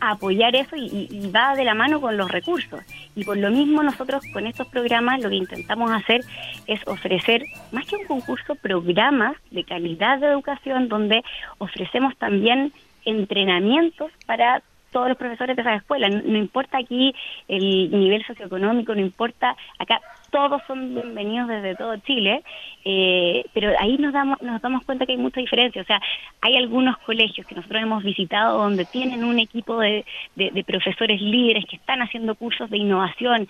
apoyar 0.00 0.54
eso 0.54 0.76
y, 0.76 1.30
va 1.34 1.54
de 1.54 1.64
la 1.64 1.74
mano 1.74 2.00
con 2.00 2.16
los 2.16 2.30
recursos. 2.30 2.80
Y 3.14 3.24
por 3.24 3.36
lo 3.36 3.50
mismo 3.50 3.82
nosotros 3.82 4.22
con 4.32 4.46
estos 4.46 4.66
programas 4.68 5.22
lo 5.22 5.30
que 5.30 5.36
intentamos 5.36 5.90
hacer 5.90 6.22
es 6.66 6.80
ofrecer, 6.86 7.44
más 7.72 7.86
que 7.86 7.96
un 7.96 8.06
concurso, 8.06 8.54
programas 8.56 9.36
de 9.50 9.64
calidad 9.64 10.18
de 10.18 10.28
educación 10.28 10.88
donde 10.88 11.22
ofrecemos 11.58 12.16
también 12.16 12.72
entrenamientos 13.04 14.10
para 14.26 14.62
todos 14.94 15.08
los 15.08 15.18
profesores 15.18 15.56
de 15.56 15.62
esa 15.62 15.74
escuela. 15.74 16.08
No, 16.08 16.38
importa 16.38 16.78
aquí 16.78 17.12
el 17.48 17.90
nivel 17.90 18.24
socioeconómico, 18.24 18.94
no 18.94 19.00
importa, 19.00 19.56
acá 19.80 20.00
todos 20.30 20.62
son 20.68 20.94
bienvenidos 20.94 21.48
desde 21.48 21.74
todo 21.74 21.96
Chile, 21.98 22.44
eh, 22.84 23.44
pero 23.52 23.72
ahí 23.80 23.98
nos 23.98 24.12
damos, 24.12 24.40
nos 24.40 24.62
damos 24.62 24.84
cuenta 24.84 25.04
que 25.04 25.12
hay 25.12 25.18
mucha 25.18 25.40
diferencia. 25.40 25.82
O 25.82 25.84
sea, 25.84 26.00
hay 26.40 26.56
algunos 26.56 26.96
colegios 26.98 27.44
que 27.44 27.56
nosotros 27.56 27.82
hemos 27.82 28.04
visitado 28.04 28.58
donde 28.58 28.84
tienen 28.84 29.24
un 29.24 29.40
equipo 29.40 29.80
de, 29.80 30.04
de 30.36 30.64
profesores 30.64 31.20
líderes 31.20 31.64
que 31.66 31.76
están 31.76 32.00
haciendo 32.00 32.36
cursos 32.36 32.70
de 32.70 32.78
innovación, 32.78 33.48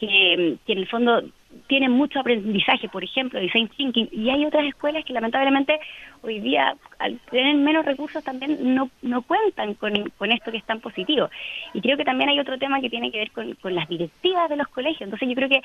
que 0.00 0.58
en 0.66 0.78
el 0.78 0.88
fondo 0.88 1.22
tienen 1.66 1.90
mucho 1.90 2.20
aprendizaje, 2.20 2.88
por 2.88 3.04
ejemplo, 3.04 3.40
design 3.40 3.68
thinking, 3.68 4.08
y 4.12 4.30
hay 4.30 4.44
otras 4.44 4.64
escuelas 4.64 5.04
que 5.04 5.12
lamentablemente 5.12 5.78
hoy 6.22 6.40
día, 6.40 6.76
al 6.98 7.18
tener 7.30 7.56
menos 7.56 7.84
recursos, 7.84 8.22
también 8.22 8.74
no, 8.74 8.90
no 9.02 9.22
cuentan 9.22 9.74
con, 9.74 10.10
con 10.18 10.32
esto 10.32 10.50
que 10.50 10.58
es 10.58 10.64
tan 10.64 10.80
positivo. 10.80 11.28
Y 11.74 11.80
creo 11.80 11.96
que 11.96 12.04
también 12.04 12.30
hay 12.30 12.40
otro 12.40 12.58
tema 12.58 12.80
que 12.80 12.90
tiene 12.90 13.10
que 13.10 13.18
ver 13.18 13.30
con, 13.30 13.54
con 13.54 13.74
las 13.74 13.88
directivas 13.88 14.48
de 14.48 14.56
los 14.56 14.68
colegios. 14.68 15.02
Entonces 15.02 15.28
yo 15.28 15.34
creo 15.34 15.48
que, 15.48 15.62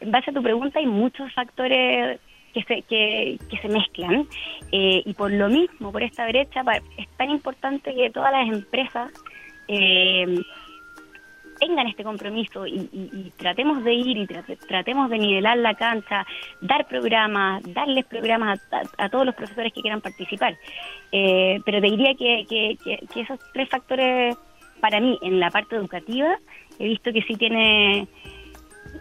en 0.00 0.10
base 0.10 0.30
a 0.30 0.34
tu 0.34 0.42
pregunta, 0.42 0.78
hay 0.78 0.86
muchos 0.86 1.32
factores 1.32 2.20
que 2.52 2.62
se, 2.62 2.82
que, 2.82 3.38
que 3.50 3.58
se 3.58 3.68
mezclan, 3.68 4.26
eh, 4.72 5.02
y 5.04 5.12
por 5.14 5.30
lo 5.30 5.48
mismo, 5.48 5.92
por 5.92 6.02
esta 6.02 6.26
brecha, 6.26 6.62
es 6.96 7.08
tan 7.16 7.30
importante 7.30 7.94
que 7.94 8.10
todas 8.10 8.32
las 8.32 8.48
empresas... 8.48 9.12
Eh, 9.68 10.40
tengan 11.58 11.86
este 11.86 12.04
compromiso 12.04 12.66
y, 12.66 13.32
tratemos 13.36 13.82
de 13.84 13.94
ir 13.94 14.16
y 14.16 14.26
tratemos 14.68 15.10
de 15.10 15.18
nivelar 15.18 15.58
la 15.58 15.74
cancha, 15.74 16.26
dar 16.60 16.86
programas, 16.86 17.62
darles 17.74 18.04
programas 18.06 18.60
a, 18.98 19.08
todos 19.08 19.26
los 19.26 19.34
profesores 19.34 19.72
que 19.72 19.80
quieran 19.80 20.00
participar. 20.00 20.56
Eh, 21.12 21.60
pero 21.64 21.80
te 21.80 21.86
diría 21.86 22.14
que, 22.14 22.46
que, 22.48 23.20
esos 23.20 23.38
tres 23.52 23.68
factores, 23.68 24.36
para 24.80 25.00
mí, 25.00 25.18
en 25.22 25.40
la 25.40 25.50
parte 25.50 25.76
educativa, 25.76 26.38
he 26.78 26.88
visto 26.88 27.12
que 27.12 27.22
sí 27.22 27.34
tiene 27.36 28.08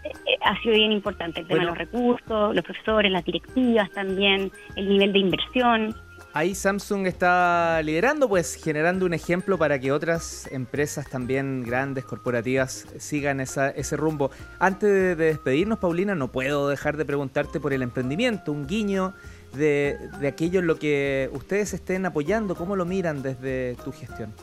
eh, 0.03 0.37
ha 0.41 0.59
sido 0.61 0.75
bien 0.75 0.91
importante 0.91 1.41
el 1.41 1.47
tema 1.47 1.61
de 1.61 1.67
los 1.67 1.77
recursos, 1.77 2.55
los 2.55 2.63
profesores, 2.63 3.11
las 3.11 3.23
directivas 3.23 3.89
también, 3.91 4.51
el 4.75 4.89
nivel 4.89 5.13
de 5.13 5.19
inversión. 5.19 5.95
Ahí 6.37 6.53
Samsung 6.53 7.07
está 7.07 7.81
liderando, 7.81 8.27
pues 8.27 8.55
generando 8.61 9.05
un 9.05 9.13
ejemplo 9.13 9.57
para 9.57 9.79
que 9.79 9.93
otras 9.93 10.51
empresas 10.51 11.09
también 11.09 11.63
grandes, 11.63 12.03
corporativas, 12.03 12.85
sigan 12.97 13.39
ese 13.39 13.95
rumbo. 13.95 14.31
Antes 14.59 14.89
de, 14.89 15.15
despedirnos, 15.15 15.79
Paulina, 15.79 16.13
no 16.13 16.33
puedo 16.33 16.67
dejar 16.67 16.97
de 16.97 17.05
preguntarte 17.05 17.61
por 17.61 17.71
el 17.71 17.81
emprendimiento, 17.81 18.51
un 18.51 18.67
guiño 18.67 19.13
de, 19.53 19.97
de 20.19 20.27
aquello 20.27 20.59
en 20.59 20.67
lo 20.67 20.77
que 20.77 21.29
ustedes 21.31 21.73
estén 21.73 22.05
apoyando, 22.05 22.55
¿cómo 22.55 22.75
lo 22.75 22.83
miran 22.83 23.21
desde 23.23 23.75
tu 23.85 23.93
gestión? 23.93 24.33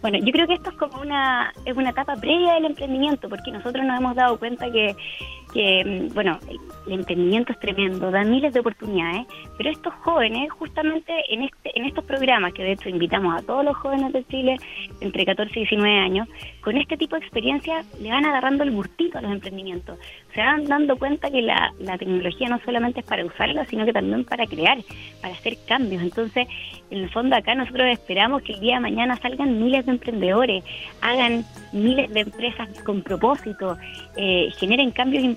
Bueno, 0.00 0.16
yo 0.18 0.32
creo 0.32 0.46
que 0.46 0.54
esto 0.54 0.70
es 0.70 0.76
como 0.76 1.02
una, 1.02 1.52
es 1.66 1.76
una 1.76 1.90
etapa 1.90 2.16
previa 2.16 2.54
del 2.54 2.64
emprendimiento, 2.64 3.28
porque 3.28 3.52
nosotros 3.52 3.84
nos 3.84 4.00
hemos 4.00 4.16
dado 4.16 4.38
cuenta 4.38 4.72
que, 4.72 4.96
que 5.52 6.08
bueno, 6.14 6.38
el 6.86 6.92
emprendimiento 6.92 7.52
es 7.52 7.60
tremendo, 7.60 8.10
da 8.10 8.24
miles 8.24 8.52
de 8.52 8.60
oportunidades, 8.60 9.26
pero 9.56 9.70
estos 9.70 9.92
jóvenes, 9.94 10.50
justamente 10.50 11.12
en, 11.28 11.42
este, 11.42 11.78
en 11.78 11.84
estos 11.84 12.04
programas, 12.04 12.52
que 12.52 12.62
de 12.62 12.72
hecho 12.72 12.88
invitamos 12.88 13.38
a 13.38 13.44
todos 13.44 13.64
los 13.64 13.76
jóvenes 13.76 14.12
de 14.12 14.24
Chile 14.26 14.56
entre 15.00 15.24
14 15.24 15.52
y 15.54 15.62
19 15.62 15.98
años, 15.98 16.28
con 16.60 16.76
este 16.76 16.96
tipo 16.96 17.16
de 17.16 17.22
experiencia 17.22 17.84
le 18.00 18.10
van 18.10 18.24
agarrando 18.24 18.64
el 18.64 18.70
gustito 18.70 19.18
a 19.18 19.22
los 19.22 19.32
emprendimientos. 19.32 19.98
Se 20.34 20.40
van 20.40 20.64
dando 20.66 20.96
cuenta 20.96 21.30
que 21.30 21.42
la, 21.42 21.72
la 21.80 21.98
tecnología 21.98 22.48
no 22.48 22.60
solamente 22.64 23.00
es 23.00 23.06
para 23.06 23.24
usarla, 23.24 23.64
sino 23.66 23.84
que 23.84 23.92
también 23.92 24.24
para 24.24 24.46
crear, 24.46 24.78
para 25.20 25.34
hacer 25.34 25.56
cambios. 25.66 26.02
Entonces, 26.02 26.46
en 26.90 26.98
el 26.98 27.10
fondo 27.10 27.36
acá 27.36 27.54
nosotros 27.54 27.88
esperamos 27.88 28.42
que 28.42 28.52
el 28.52 28.60
día 28.60 28.74
de 28.74 28.80
mañana 28.80 29.16
salgan 29.16 29.62
miles 29.62 29.86
de 29.86 29.92
emprendedores, 29.92 30.64
hagan 31.00 31.44
miles 31.72 32.12
de 32.12 32.20
empresas 32.20 32.68
con 32.84 33.02
propósito, 33.02 33.76
eh, 34.16 34.50
generen 34.58 34.90
cambios 34.90 35.36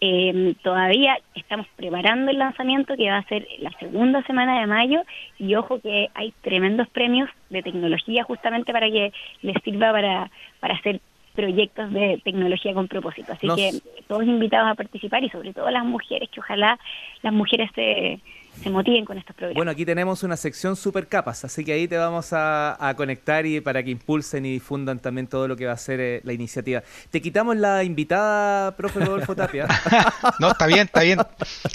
Eh, 0.00 0.54
todavía 0.62 1.18
estamos 1.34 1.66
preparando 1.76 2.30
el 2.30 2.38
lanzamiento 2.38 2.96
que 2.96 3.10
va 3.10 3.18
a 3.18 3.28
ser 3.28 3.46
la 3.58 3.70
segunda 3.72 4.22
semana 4.22 4.60
de 4.60 4.66
mayo 4.66 5.02
y 5.38 5.54
ojo 5.56 5.78
que 5.78 6.08
hay 6.14 6.32
tremendos 6.40 6.88
premios 6.88 7.28
de 7.50 7.62
tecnología 7.62 8.24
justamente 8.24 8.72
para 8.72 8.90
que 8.90 9.12
les 9.42 9.62
sirva 9.62 9.92
para, 9.92 10.30
para 10.60 10.76
hacer 10.76 11.02
proyectos 11.36 11.92
de 11.92 12.20
tecnología 12.24 12.74
con 12.74 12.88
propósito. 12.88 13.32
Así 13.32 13.46
que 13.54 13.72
todos 14.08 14.24
invitados 14.24 14.72
a 14.72 14.74
participar 14.74 15.22
y 15.22 15.28
sobre 15.28 15.52
todo 15.52 15.70
las 15.70 15.84
mujeres, 15.84 16.28
que 16.30 16.40
ojalá 16.40 16.78
las 17.22 17.32
mujeres 17.32 17.70
se 17.74 18.18
se 18.62 18.70
motiven 18.70 19.04
con 19.04 19.18
estos 19.18 19.34
programas. 19.36 19.56
Bueno, 19.56 19.70
aquí 19.70 19.84
tenemos 19.84 20.22
una 20.22 20.36
sección 20.36 20.76
super 20.76 21.08
capas, 21.08 21.44
así 21.44 21.64
que 21.64 21.72
ahí 21.72 21.88
te 21.88 21.96
vamos 21.96 22.28
a, 22.32 22.94
conectar 22.96 23.44
y 23.44 23.60
para 23.60 23.82
que 23.82 23.90
impulsen 23.90 24.46
y 24.46 24.52
difundan 24.52 24.98
también 24.98 25.26
todo 25.26 25.48
lo 25.48 25.56
que 25.56 25.66
va 25.66 25.72
a 25.72 25.76
ser 25.76 26.00
eh, 26.00 26.20
la 26.24 26.32
iniciativa. 26.32 26.82
Te 27.10 27.20
quitamos 27.20 27.56
la 27.56 27.84
invitada, 27.84 28.74
profe 28.76 29.00
Rodolfo 29.00 29.34
Tapia. 29.36 29.66
no, 30.40 30.52
está 30.52 30.66
bien, 30.66 30.86
está 30.86 31.02
bien. 31.02 31.18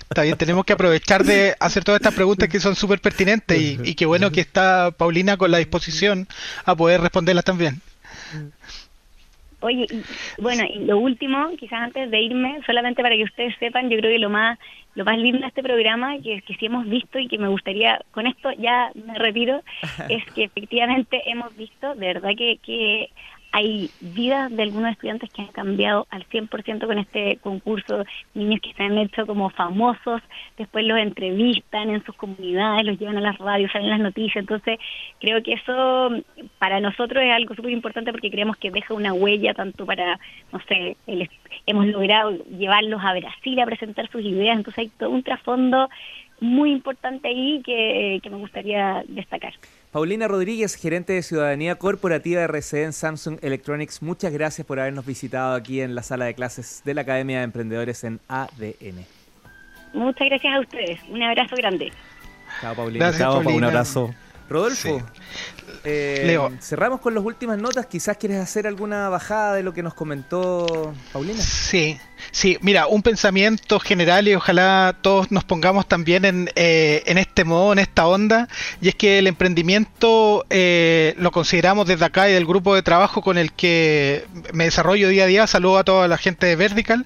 Está 0.10 0.24
bien, 0.24 0.38
tenemos 0.38 0.65
que 0.65 0.74
aprovechar 0.74 1.24
de 1.24 1.56
hacer 1.60 1.84
todas 1.84 2.02
estas 2.02 2.15
preguntas 2.15 2.50
que 2.50 2.60
son 2.60 2.76
súper 2.76 3.00
pertinentes 3.00 3.60
y, 3.60 3.80
y 3.84 3.95
qué 3.95 4.06
bueno 4.06 4.32
que 4.32 4.41
está 4.41 4.91
Paulina 4.91 5.38
con 5.38 5.52
la 5.52 5.60
disposición 5.60 6.28
a 6.65 6.76
poder 6.76 7.02
responderlas 7.02 7.45
también. 7.45 7.82
Oye, 9.62 9.88
bueno, 10.39 10.63
y 10.67 10.80
lo 10.80 10.97
último, 10.97 11.50
quizás 11.58 11.82
antes 11.82 12.10
de 12.10 12.21
irme, 12.21 12.60
solamente 12.65 13.02
para 13.02 13.15
que 13.15 13.24
ustedes 13.24 13.56
sepan, 13.60 13.89
yo 13.89 13.97
creo 13.97 14.12
que 14.12 14.19
lo 14.19 14.30
más 14.30 14.60
lo 14.93 15.06
más 15.06 15.17
lindo 15.17 15.39
de 15.39 15.47
este 15.47 15.63
programa, 15.63 16.17
que, 16.21 16.41
que 16.41 16.56
sí 16.56 16.65
hemos 16.65 16.86
visto 16.88 17.17
y 17.17 17.28
que 17.28 17.38
me 17.38 17.47
gustaría, 17.47 18.02
con 18.12 18.28
esto 18.28 18.52
ya 18.58 18.91
me 18.93 19.17
retiro, 19.17 19.62
es 20.10 20.24
que 20.34 20.43
efectivamente 20.43 21.21
hemos 21.26 21.56
visto, 21.56 21.95
de 21.95 22.08
verdad 22.08 22.32
que, 22.38 22.58
que 22.62 23.10
hay 23.52 23.90
vidas 24.00 24.50
de 24.56 24.64
algunos 24.64 24.92
estudiantes 24.92 25.30
que 25.30 25.42
han 25.42 25.50
cambiado 25.50 26.08
al 26.10 26.26
100% 26.28 26.86
con 26.86 26.98
este 26.98 27.38
concurso, 27.38 28.06
niños 28.34 28.62
que 28.62 28.74
se 28.74 28.84
han 28.84 28.98
hecho 28.98 29.26
como 29.26 29.50
famosos, 29.50 30.22
después 30.58 30.86
los 30.86 30.98
entrevistan 30.98 31.90
en 31.90 32.04
sus 32.06 32.16
comunidades, 32.16 32.86
los 32.86 32.98
llevan 32.98 33.18
a 33.18 33.22
las 33.22 33.38
radios, 33.38 33.72
salen 33.72 33.90
las 33.90 34.00
noticias, 34.00 34.38
entonces 34.38 34.80
creo 35.20 35.44
que 35.44 35.54
eso 35.54 36.10
para 36.60 36.80
nosotros 36.80 37.24
es 37.24 37.32
algo 37.34 37.54
súper 37.54 37.72
importante 37.72 38.12
porque 38.12 38.32
creemos 38.32 38.56
que 38.56 38.72
deja 38.72 38.94
una 38.94 39.14
huella 39.14 39.54
tanto 39.54 39.86
para, 39.86 40.18
no 40.54 40.60
sé, 40.68 40.96
hemos 41.66 41.88
logrado 41.88 42.32
llevarlos 42.58 43.02
a 43.04 43.14
Brasil 43.14 43.60
a 43.60 43.66
presentar 43.66 44.10
sus 44.10 44.22
ideas, 44.22 44.56
entonces 44.56 44.80
hay 44.80 44.90
todo 44.90 45.10
un 45.10 45.24
trasfondo 45.24 45.90
muy 46.40 46.72
importante 46.72 47.28
ahí 47.28 47.62
que, 47.64 48.20
que 48.24 48.30
me 48.30 48.38
gustaría 48.38 49.04
destacar. 49.08 49.54
Paulina 49.92 50.26
Rodríguez, 50.30 50.76
gerente 50.76 51.12
de 51.12 51.22
Ciudadanía 51.22 51.76
Corporativa 51.76 52.48
RCE 52.48 52.84
en 52.84 52.94
Samsung 52.94 53.40
Electronics, 53.42 54.02
muchas 54.02 54.32
gracias 54.32 54.66
por 54.66 54.80
habernos 54.80 55.06
visitado 55.06 55.54
aquí 55.54 55.82
en 55.82 55.96
la 55.96 56.04
sala 56.04 56.26
de 56.26 56.34
clases 56.34 56.82
de 56.86 56.94
la 56.94 57.02
Academia 57.02 57.40
de 57.40 57.44
Emprendedores 57.44 58.06
en 58.06 58.22
ADN. 58.30 59.06
Muchas 59.94 60.30
gracias 60.30 60.56
a 60.56 60.60
ustedes. 60.62 61.00
Un 61.10 61.22
abrazo 61.22 61.58
grande. 61.58 61.92
Chao, 62.62 62.74
Paulina. 62.74 63.12
Chao, 63.18 63.40
Un 63.40 63.64
abrazo. 63.66 64.16
Rodolfo, 64.48 65.02
eh, 65.84 66.24
Leo. 66.26 66.52
cerramos 66.60 67.02
con 67.02 67.14
las 67.14 67.24
últimas 67.24 67.58
notas. 67.58 67.86
Quizás 67.86 68.18
quieres 68.18 68.38
hacer 68.38 68.68
alguna 68.68 69.10
bajada 69.10 69.56
de 69.56 69.64
lo 69.64 69.74
que 69.74 69.84
nos 69.84 69.94
comentó 69.94 70.94
Paulina. 71.14 71.42
Sí, 71.42 71.98
sí. 72.32 72.58
Mira, 72.62 72.88
un 72.88 73.02
pensamiento 73.02 73.80
general 73.80 74.28
y 74.28 74.36
ojalá 74.36 74.96
todos 75.02 75.32
nos 75.32 75.44
pongamos 75.44 75.88
también 75.88 76.26
en, 76.26 76.50
eh, 76.56 77.04
en 77.06 77.18
este 77.18 77.44
modo, 77.44 77.74
en 77.74 77.80
esta 77.80 78.08
onda. 78.08 78.48
Y 78.82 78.90
es 78.90 78.96
que 78.96 79.20
el 79.20 79.28
emprendimiento 79.28 80.46
eh, 80.50 81.16
lo 81.18 81.32
consideramos 81.32 81.88
desde 81.88 82.06
acá 82.06 82.30
y 82.30 82.34
del 82.34 82.46
grupo 82.46 82.76
de 82.76 82.84
trabajo 82.84 83.22
con 83.22 83.38
el 83.38 83.54
que 83.54 84.26
me 84.54 84.66
desarrollo 84.66 85.10
día 85.10 85.24
a 85.24 85.28
día. 85.28 85.48
Saludo 85.48 85.80
a 85.80 85.84
toda 85.84 86.08
la 86.08 86.18
gente 86.18 86.46
de 86.46 86.56
Vertical. 86.56 87.06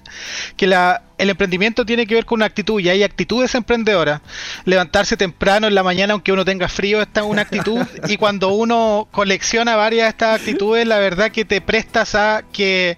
Que 0.56 0.66
la, 0.66 1.02
el 1.18 1.30
emprendimiento 1.30 1.86
tiene 1.86 2.06
que 2.06 2.14
ver 2.14 2.26
con 2.26 2.38
una 2.38 2.46
actitud 2.46 2.80
y 2.80 2.88
hay 2.88 3.02
actitudes 3.02 3.54
emprendedoras. 3.54 4.20
Levantarse 4.64 5.16
temprano 5.16 5.66
en 5.66 5.74
la 5.74 5.82
mañana 5.82 6.12
aunque 6.12 6.32
uno 6.32 6.44
tenga 6.44 6.68
frío 6.68 7.00
está 7.02 7.24
una 7.24 7.42
actitud 7.42 7.80
y 8.08 8.16
cuando 8.16 8.48
uno 8.50 9.08
colecciona 9.10 9.76
varias 9.76 10.06
de 10.06 10.10
estas 10.10 10.40
actitudes 10.40 10.86
la 10.86 10.98
verdad 10.98 11.30
que 11.30 11.44
te 11.44 11.60
prestas 11.60 12.14
a 12.14 12.42
que 12.52 12.96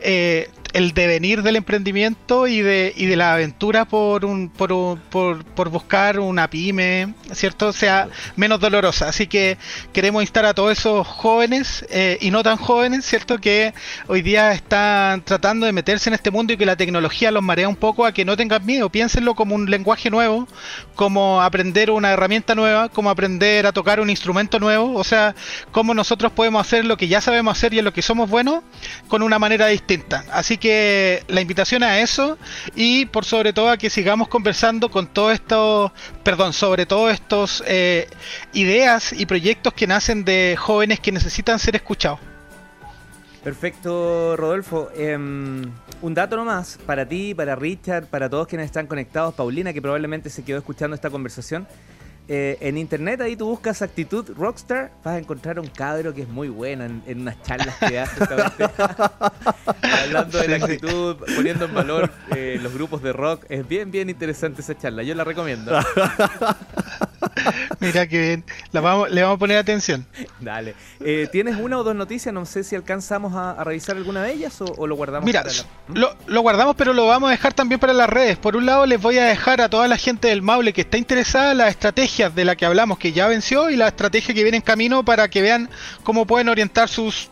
eh, 0.00 0.48
el 0.72 0.92
devenir 0.92 1.42
del 1.42 1.56
emprendimiento 1.56 2.46
y 2.46 2.60
de, 2.60 2.92
y 2.96 3.06
de 3.06 3.16
la 3.16 3.34
aventura 3.34 3.84
por, 3.84 4.24
un, 4.24 4.48
por, 4.48 4.98
por, 4.98 5.44
por, 5.44 5.68
buscar 5.68 6.20
una 6.20 6.48
pyme, 6.48 7.14
¿cierto? 7.32 7.72
Sea 7.72 8.08
menos 8.36 8.60
dolorosa. 8.60 9.08
Así 9.08 9.26
que 9.26 9.58
queremos 9.92 10.22
instar 10.22 10.46
a 10.46 10.54
todos 10.54 10.72
esos 10.72 11.06
jóvenes 11.06 11.84
eh, 11.90 12.18
y 12.20 12.30
no 12.30 12.42
tan 12.42 12.56
jóvenes, 12.56 13.04
¿cierto? 13.04 13.38
Que 13.38 13.74
hoy 14.06 14.22
día 14.22 14.52
están 14.52 15.24
tratando 15.24 15.66
de 15.66 15.72
meterse 15.72 16.10
en 16.10 16.14
este 16.14 16.30
mundo 16.30 16.52
y 16.52 16.56
que 16.56 16.66
la 16.66 16.76
tecnología 16.76 17.30
los 17.30 17.42
marea 17.42 17.68
un 17.68 17.76
poco 17.76 18.06
a 18.06 18.12
que 18.12 18.24
no 18.24 18.36
tengan 18.36 18.64
miedo. 18.64 18.90
Piénsenlo 18.90 19.34
como 19.34 19.54
un 19.54 19.70
lenguaje 19.70 20.10
nuevo, 20.10 20.46
como 20.94 21.42
aprender 21.42 21.90
una 21.90 22.12
herramienta 22.12 22.54
nueva, 22.54 22.88
como 22.88 23.10
aprender 23.10 23.66
a 23.66 23.72
tocar 23.72 24.00
un 24.00 24.10
instrumento 24.10 24.58
nuevo. 24.58 24.94
O 24.94 25.04
sea, 25.04 25.34
cómo 25.72 25.94
nosotros 25.94 26.32
podemos 26.32 26.60
hacer 26.60 26.84
lo 26.84 26.96
que 26.96 27.08
ya 27.08 27.20
sabemos 27.20 27.56
hacer 27.56 27.74
y 27.74 27.78
en 27.78 27.84
lo 27.84 27.92
que 27.92 28.02
somos 28.02 28.30
buenos 28.30 28.62
con 29.08 29.22
una 29.22 29.38
manera 29.38 29.66
distinta. 29.66 30.24
Así 30.30 30.58
que 30.60 31.24
la 31.26 31.40
invitación 31.40 31.82
a 31.82 31.98
eso 31.98 32.38
y 32.76 33.06
por 33.06 33.24
sobre 33.24 33.52
todo 33.52 33.70
a 33.70 33.76
que 33.76 33.90
sigamos 33.90 34.28
conversando 34.28 34.90
con 34.90 35.08
todo 35.08 35.32
esto, 35.32 35.92
perdón, 36.22 36.52
sobre 36.52 36.86
todo 36.86 37.10
estos 37.10 37.64
eh, 37.66 38.08
ideas 38.52 39.12
y 39.12 39.26
proyectos 39.26 39.72
que 39.72 39.86
nacen 39.86 40.24
de 40.24 40.56
jóvenes 40.56 41.00
que 41.00 41.10
necesitan 41.10 41.58
ser 41.58 41.74
escuchados. 41.74 42.20
Perfecto, 43.42 44.36
Rodolfo. 44.36 44.90
Em, 44.94 45.62
un 46.02 46.14
dato 46.14 46.36
nomás 46.36 46.78
para 46.84 47.06
ti, 47.08 47.34
para 47.34 47.56
Richard, 47.56 48.06
para 48.06 48.28
todos 48.28 48.46
quienes 48.46 48.66
están 48.66 48.86
conectados, 48.86 49.34
Paulina, 49.34 49.72
que 49.72 49.80
probablemente 49.80 50.28
se 50.28 50.44
quedó 50.44 50.58
escuchando 50.58 50.94
esta 50.94 51.08
conversación. 51.08 51.66
Eh, 52.32 52.58
en 52.60 52.78
internet 52.78 53.20
ahí 53.22 53.34
tú 53.34 53.46
buscas 53.46 53.82
actitud 53.82 54.24
rockstar, 54.36 54.92
vas 55.02 55.16
a 55.16 55.18
encontrar 55.18 55.58
un 55.58 55.66
cabro 55.66 56.14
que 56.14 56.22
es 56.22 56.28
muy 56.28 56.48
bueno 56.48 56.84
en, 56.84 57.02
unas 57.22 57.42
charlas 57.42 57.76
que 57.78 57.98
hace 57.98 58.22
hablando 60.04 60.38
de 60.38 60.46
la 60.46 60.56
actitud, 60.64 61.16
poniendo 61.34 61.64
en 61.64 61.74
valor 61.74 62.08
eh, 62.36 62.56
los 62.62 62.72
grupos 62.72 63.02
de 63.02 63.12
rock. 63.12 63.46
Es 63.48 63.66
bien, 63.66 63.90
bien 63.90 64.10
interesante 64.10 64.62
esa 64.62 64.78
charla, 64.78 65.02
yo 65.02 65.16
la 65.16 65.24
recomiendo. 65.24 65.76
Mira 67.80 68.06
que 68.06 68.20
bien, 68.20 68.44
le 68.70 68.80
vamos 68.80 69.08
a 69.10 69.36
poner 69.36 69.58
atención. 69.58 70.06
Dale. 70.38 70.76
Eh, 71.00 71.28
¿Tienes 71.32 71.56
una 71.56 71.78
o 71.78 71.84
dos 71.84 71.96
noticias? 71.96 72.32
No 72.32 72.46
sé 72.46 72.62
si 72.62 72.76
alcanzamos 72.76 73.32
a, 73.34 73.64
revisar 73.64 73.96
alguna 73.96 74.22
de 74.22 74.34
ellas 74.34 74.60
o, 74.60 74.86
lo 74.86 74.94
guardamos. 74.94 75.26
Mira, 75.26 75.42
lo, 75.92 76.14
lo, 76.26 76.40
guardamos, 76.42 76.76
pero 76.76 76.92
lo 76.92 77.06
vamos 77.06 77.28
a 77.28 77.30
dejar 77.32 77.54
también 77.54 77.80
para 77.80 77.92
las 77.92 78.08
redes. 78.08 78.38
Por 78.38 78.56
un 78.56 78.66
lado, 78.66 78.86
les 78.86 79.00
voy 79.00 79.18
a 79.18 79.24
dejar 79.24 79.60
a 79.60 79.68
toda 79.68 79.88
la 79.88 79.96
gente 79.96 80.28
del 80.28 80.42
Maule 80.42 80.72
que 80.72 80.82
está 80.82 80.96
interesada 80.96 81.52
en 81.52 81.58
la 81.58 81.68
estrategia 81.68 82.19
de 82.28 82.44
la 82.44 82.56
que 82.56 82.66
hablamos, 82.66 82.98
que 82.98 83.12
ya 83.12 83.26
venció, 83.28 83.70
y 83.70 83.76
la 83.76 83.88
estrategia 83.88 84.34
que 84.34 84.42
viene 84.42 84.58
en 84.58 84.62
camino 84.62 85.04
para 85.04 85.28
que 85.28 85.40
vean 85.40 85.70
cómo 86.02 86.26
pueden 86.26 86.48
orientar 86.48 86.88
sus 86.88 87.30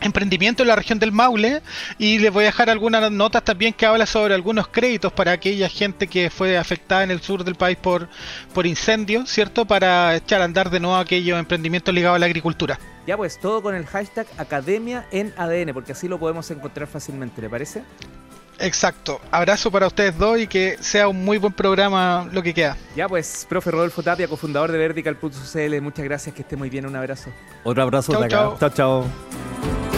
emprendimientos 0.00 0.64
en 0.64 0.68
la 0.68 0.76
región 0.76 0.98
del 0.98 1.12
Maule. 1.12 1.62
Y 1.98 2.18
les 2.18 2.32
voy 2.32 2.44
a 2.44 2.46
dejar 2.46 2.70
algunas 2.70 3.10
notas 3.10 3.44
también 3.44 3.74
que 3.74 3.84
habla 3.84 4.06
sobre 4.06 4.34
algunos 4.34 4.68
créditos 4.68 5.12
para 5.12 5.32
aquella 5.32 5.68
gente 5.68 6.06
que 6.06 6.30
fue 6.30 6.56
afectada 6.56 7.04
en 7.04 7.10
el 7.10 7.20
sur 7.20 7.44
del 7.44 7.54
país 7.54 7.76
por, 7.76 8.08
por 8.54 8.66
incendios, 8.66 9.28
¿cierto? 9.28 9.66
Para 9.66 10.16
echar 10.16 10.40
a 10.40 10.44
andar 10.44 10.70
de 10.70 10.80
nuevo 10.80 10.96
aquellos 10.96 11.38
emprendimientos 11.38 11.94
ligados 11.94 12.16
a 12.16 12.18
la 12.18 12.26
agricultura. 12.26 12.78
Ya 13.06 13.16
pues, 13.16 13.38
todo 13.38 13.62
con 13.62 13.74
el 13.74 13.84
hashtag 13.86 14.26
Academia 14.38 15.06
en 15.10 15.34
ADN, 15.36 15.74
porque 15.74 15.92
así 15.92 16.08
lo 16.08 16.18
podemos 16.18 16.50
encontrar 16.50 16.86
fácilmente, 16.86 17.42
¿le 17.42 17.50
parece? 17.50 17.82
Exacto. 18.62 19.20
Abrazo 19.30 19.70
para 19.70 19.86
ustedes 19.88 20.16
dos 20.16 20.38
y 20.38 20.46
que 20.46 20.76
sea 20.80 21.08
un 21.08 21.24
muy 21.24 21.38
buen 21.38 21.52
programa 21.52 22.28
lo 22.32 22.42
que 22.42 22.54
queda. 22.54 22.76
Ya 22.96 23.08
pues, 23.08 23.46
profe 23.48 23.70
Rodolfo 23.70 24.02
Tapia, 24.02 24.28
cofundador 24.28 24.70
de 24.70 24.78
Vertical.cl, 24.78 25.80
muchas 25.80 26.04
gracias, 26.04 26.34
que 26.34 26.42
esté 26.42 26.56
muy 26.56 26.70
bien, 26.70 26.86
un 26.86 26.96
abrazo. 26.96 27.30
Otro 27.64 27.82
abrazo 27.82 28.12
de 28.18 28.26
acá. 28.26 28.54
chao. 28.58 28.70
chao. 28.70 29.91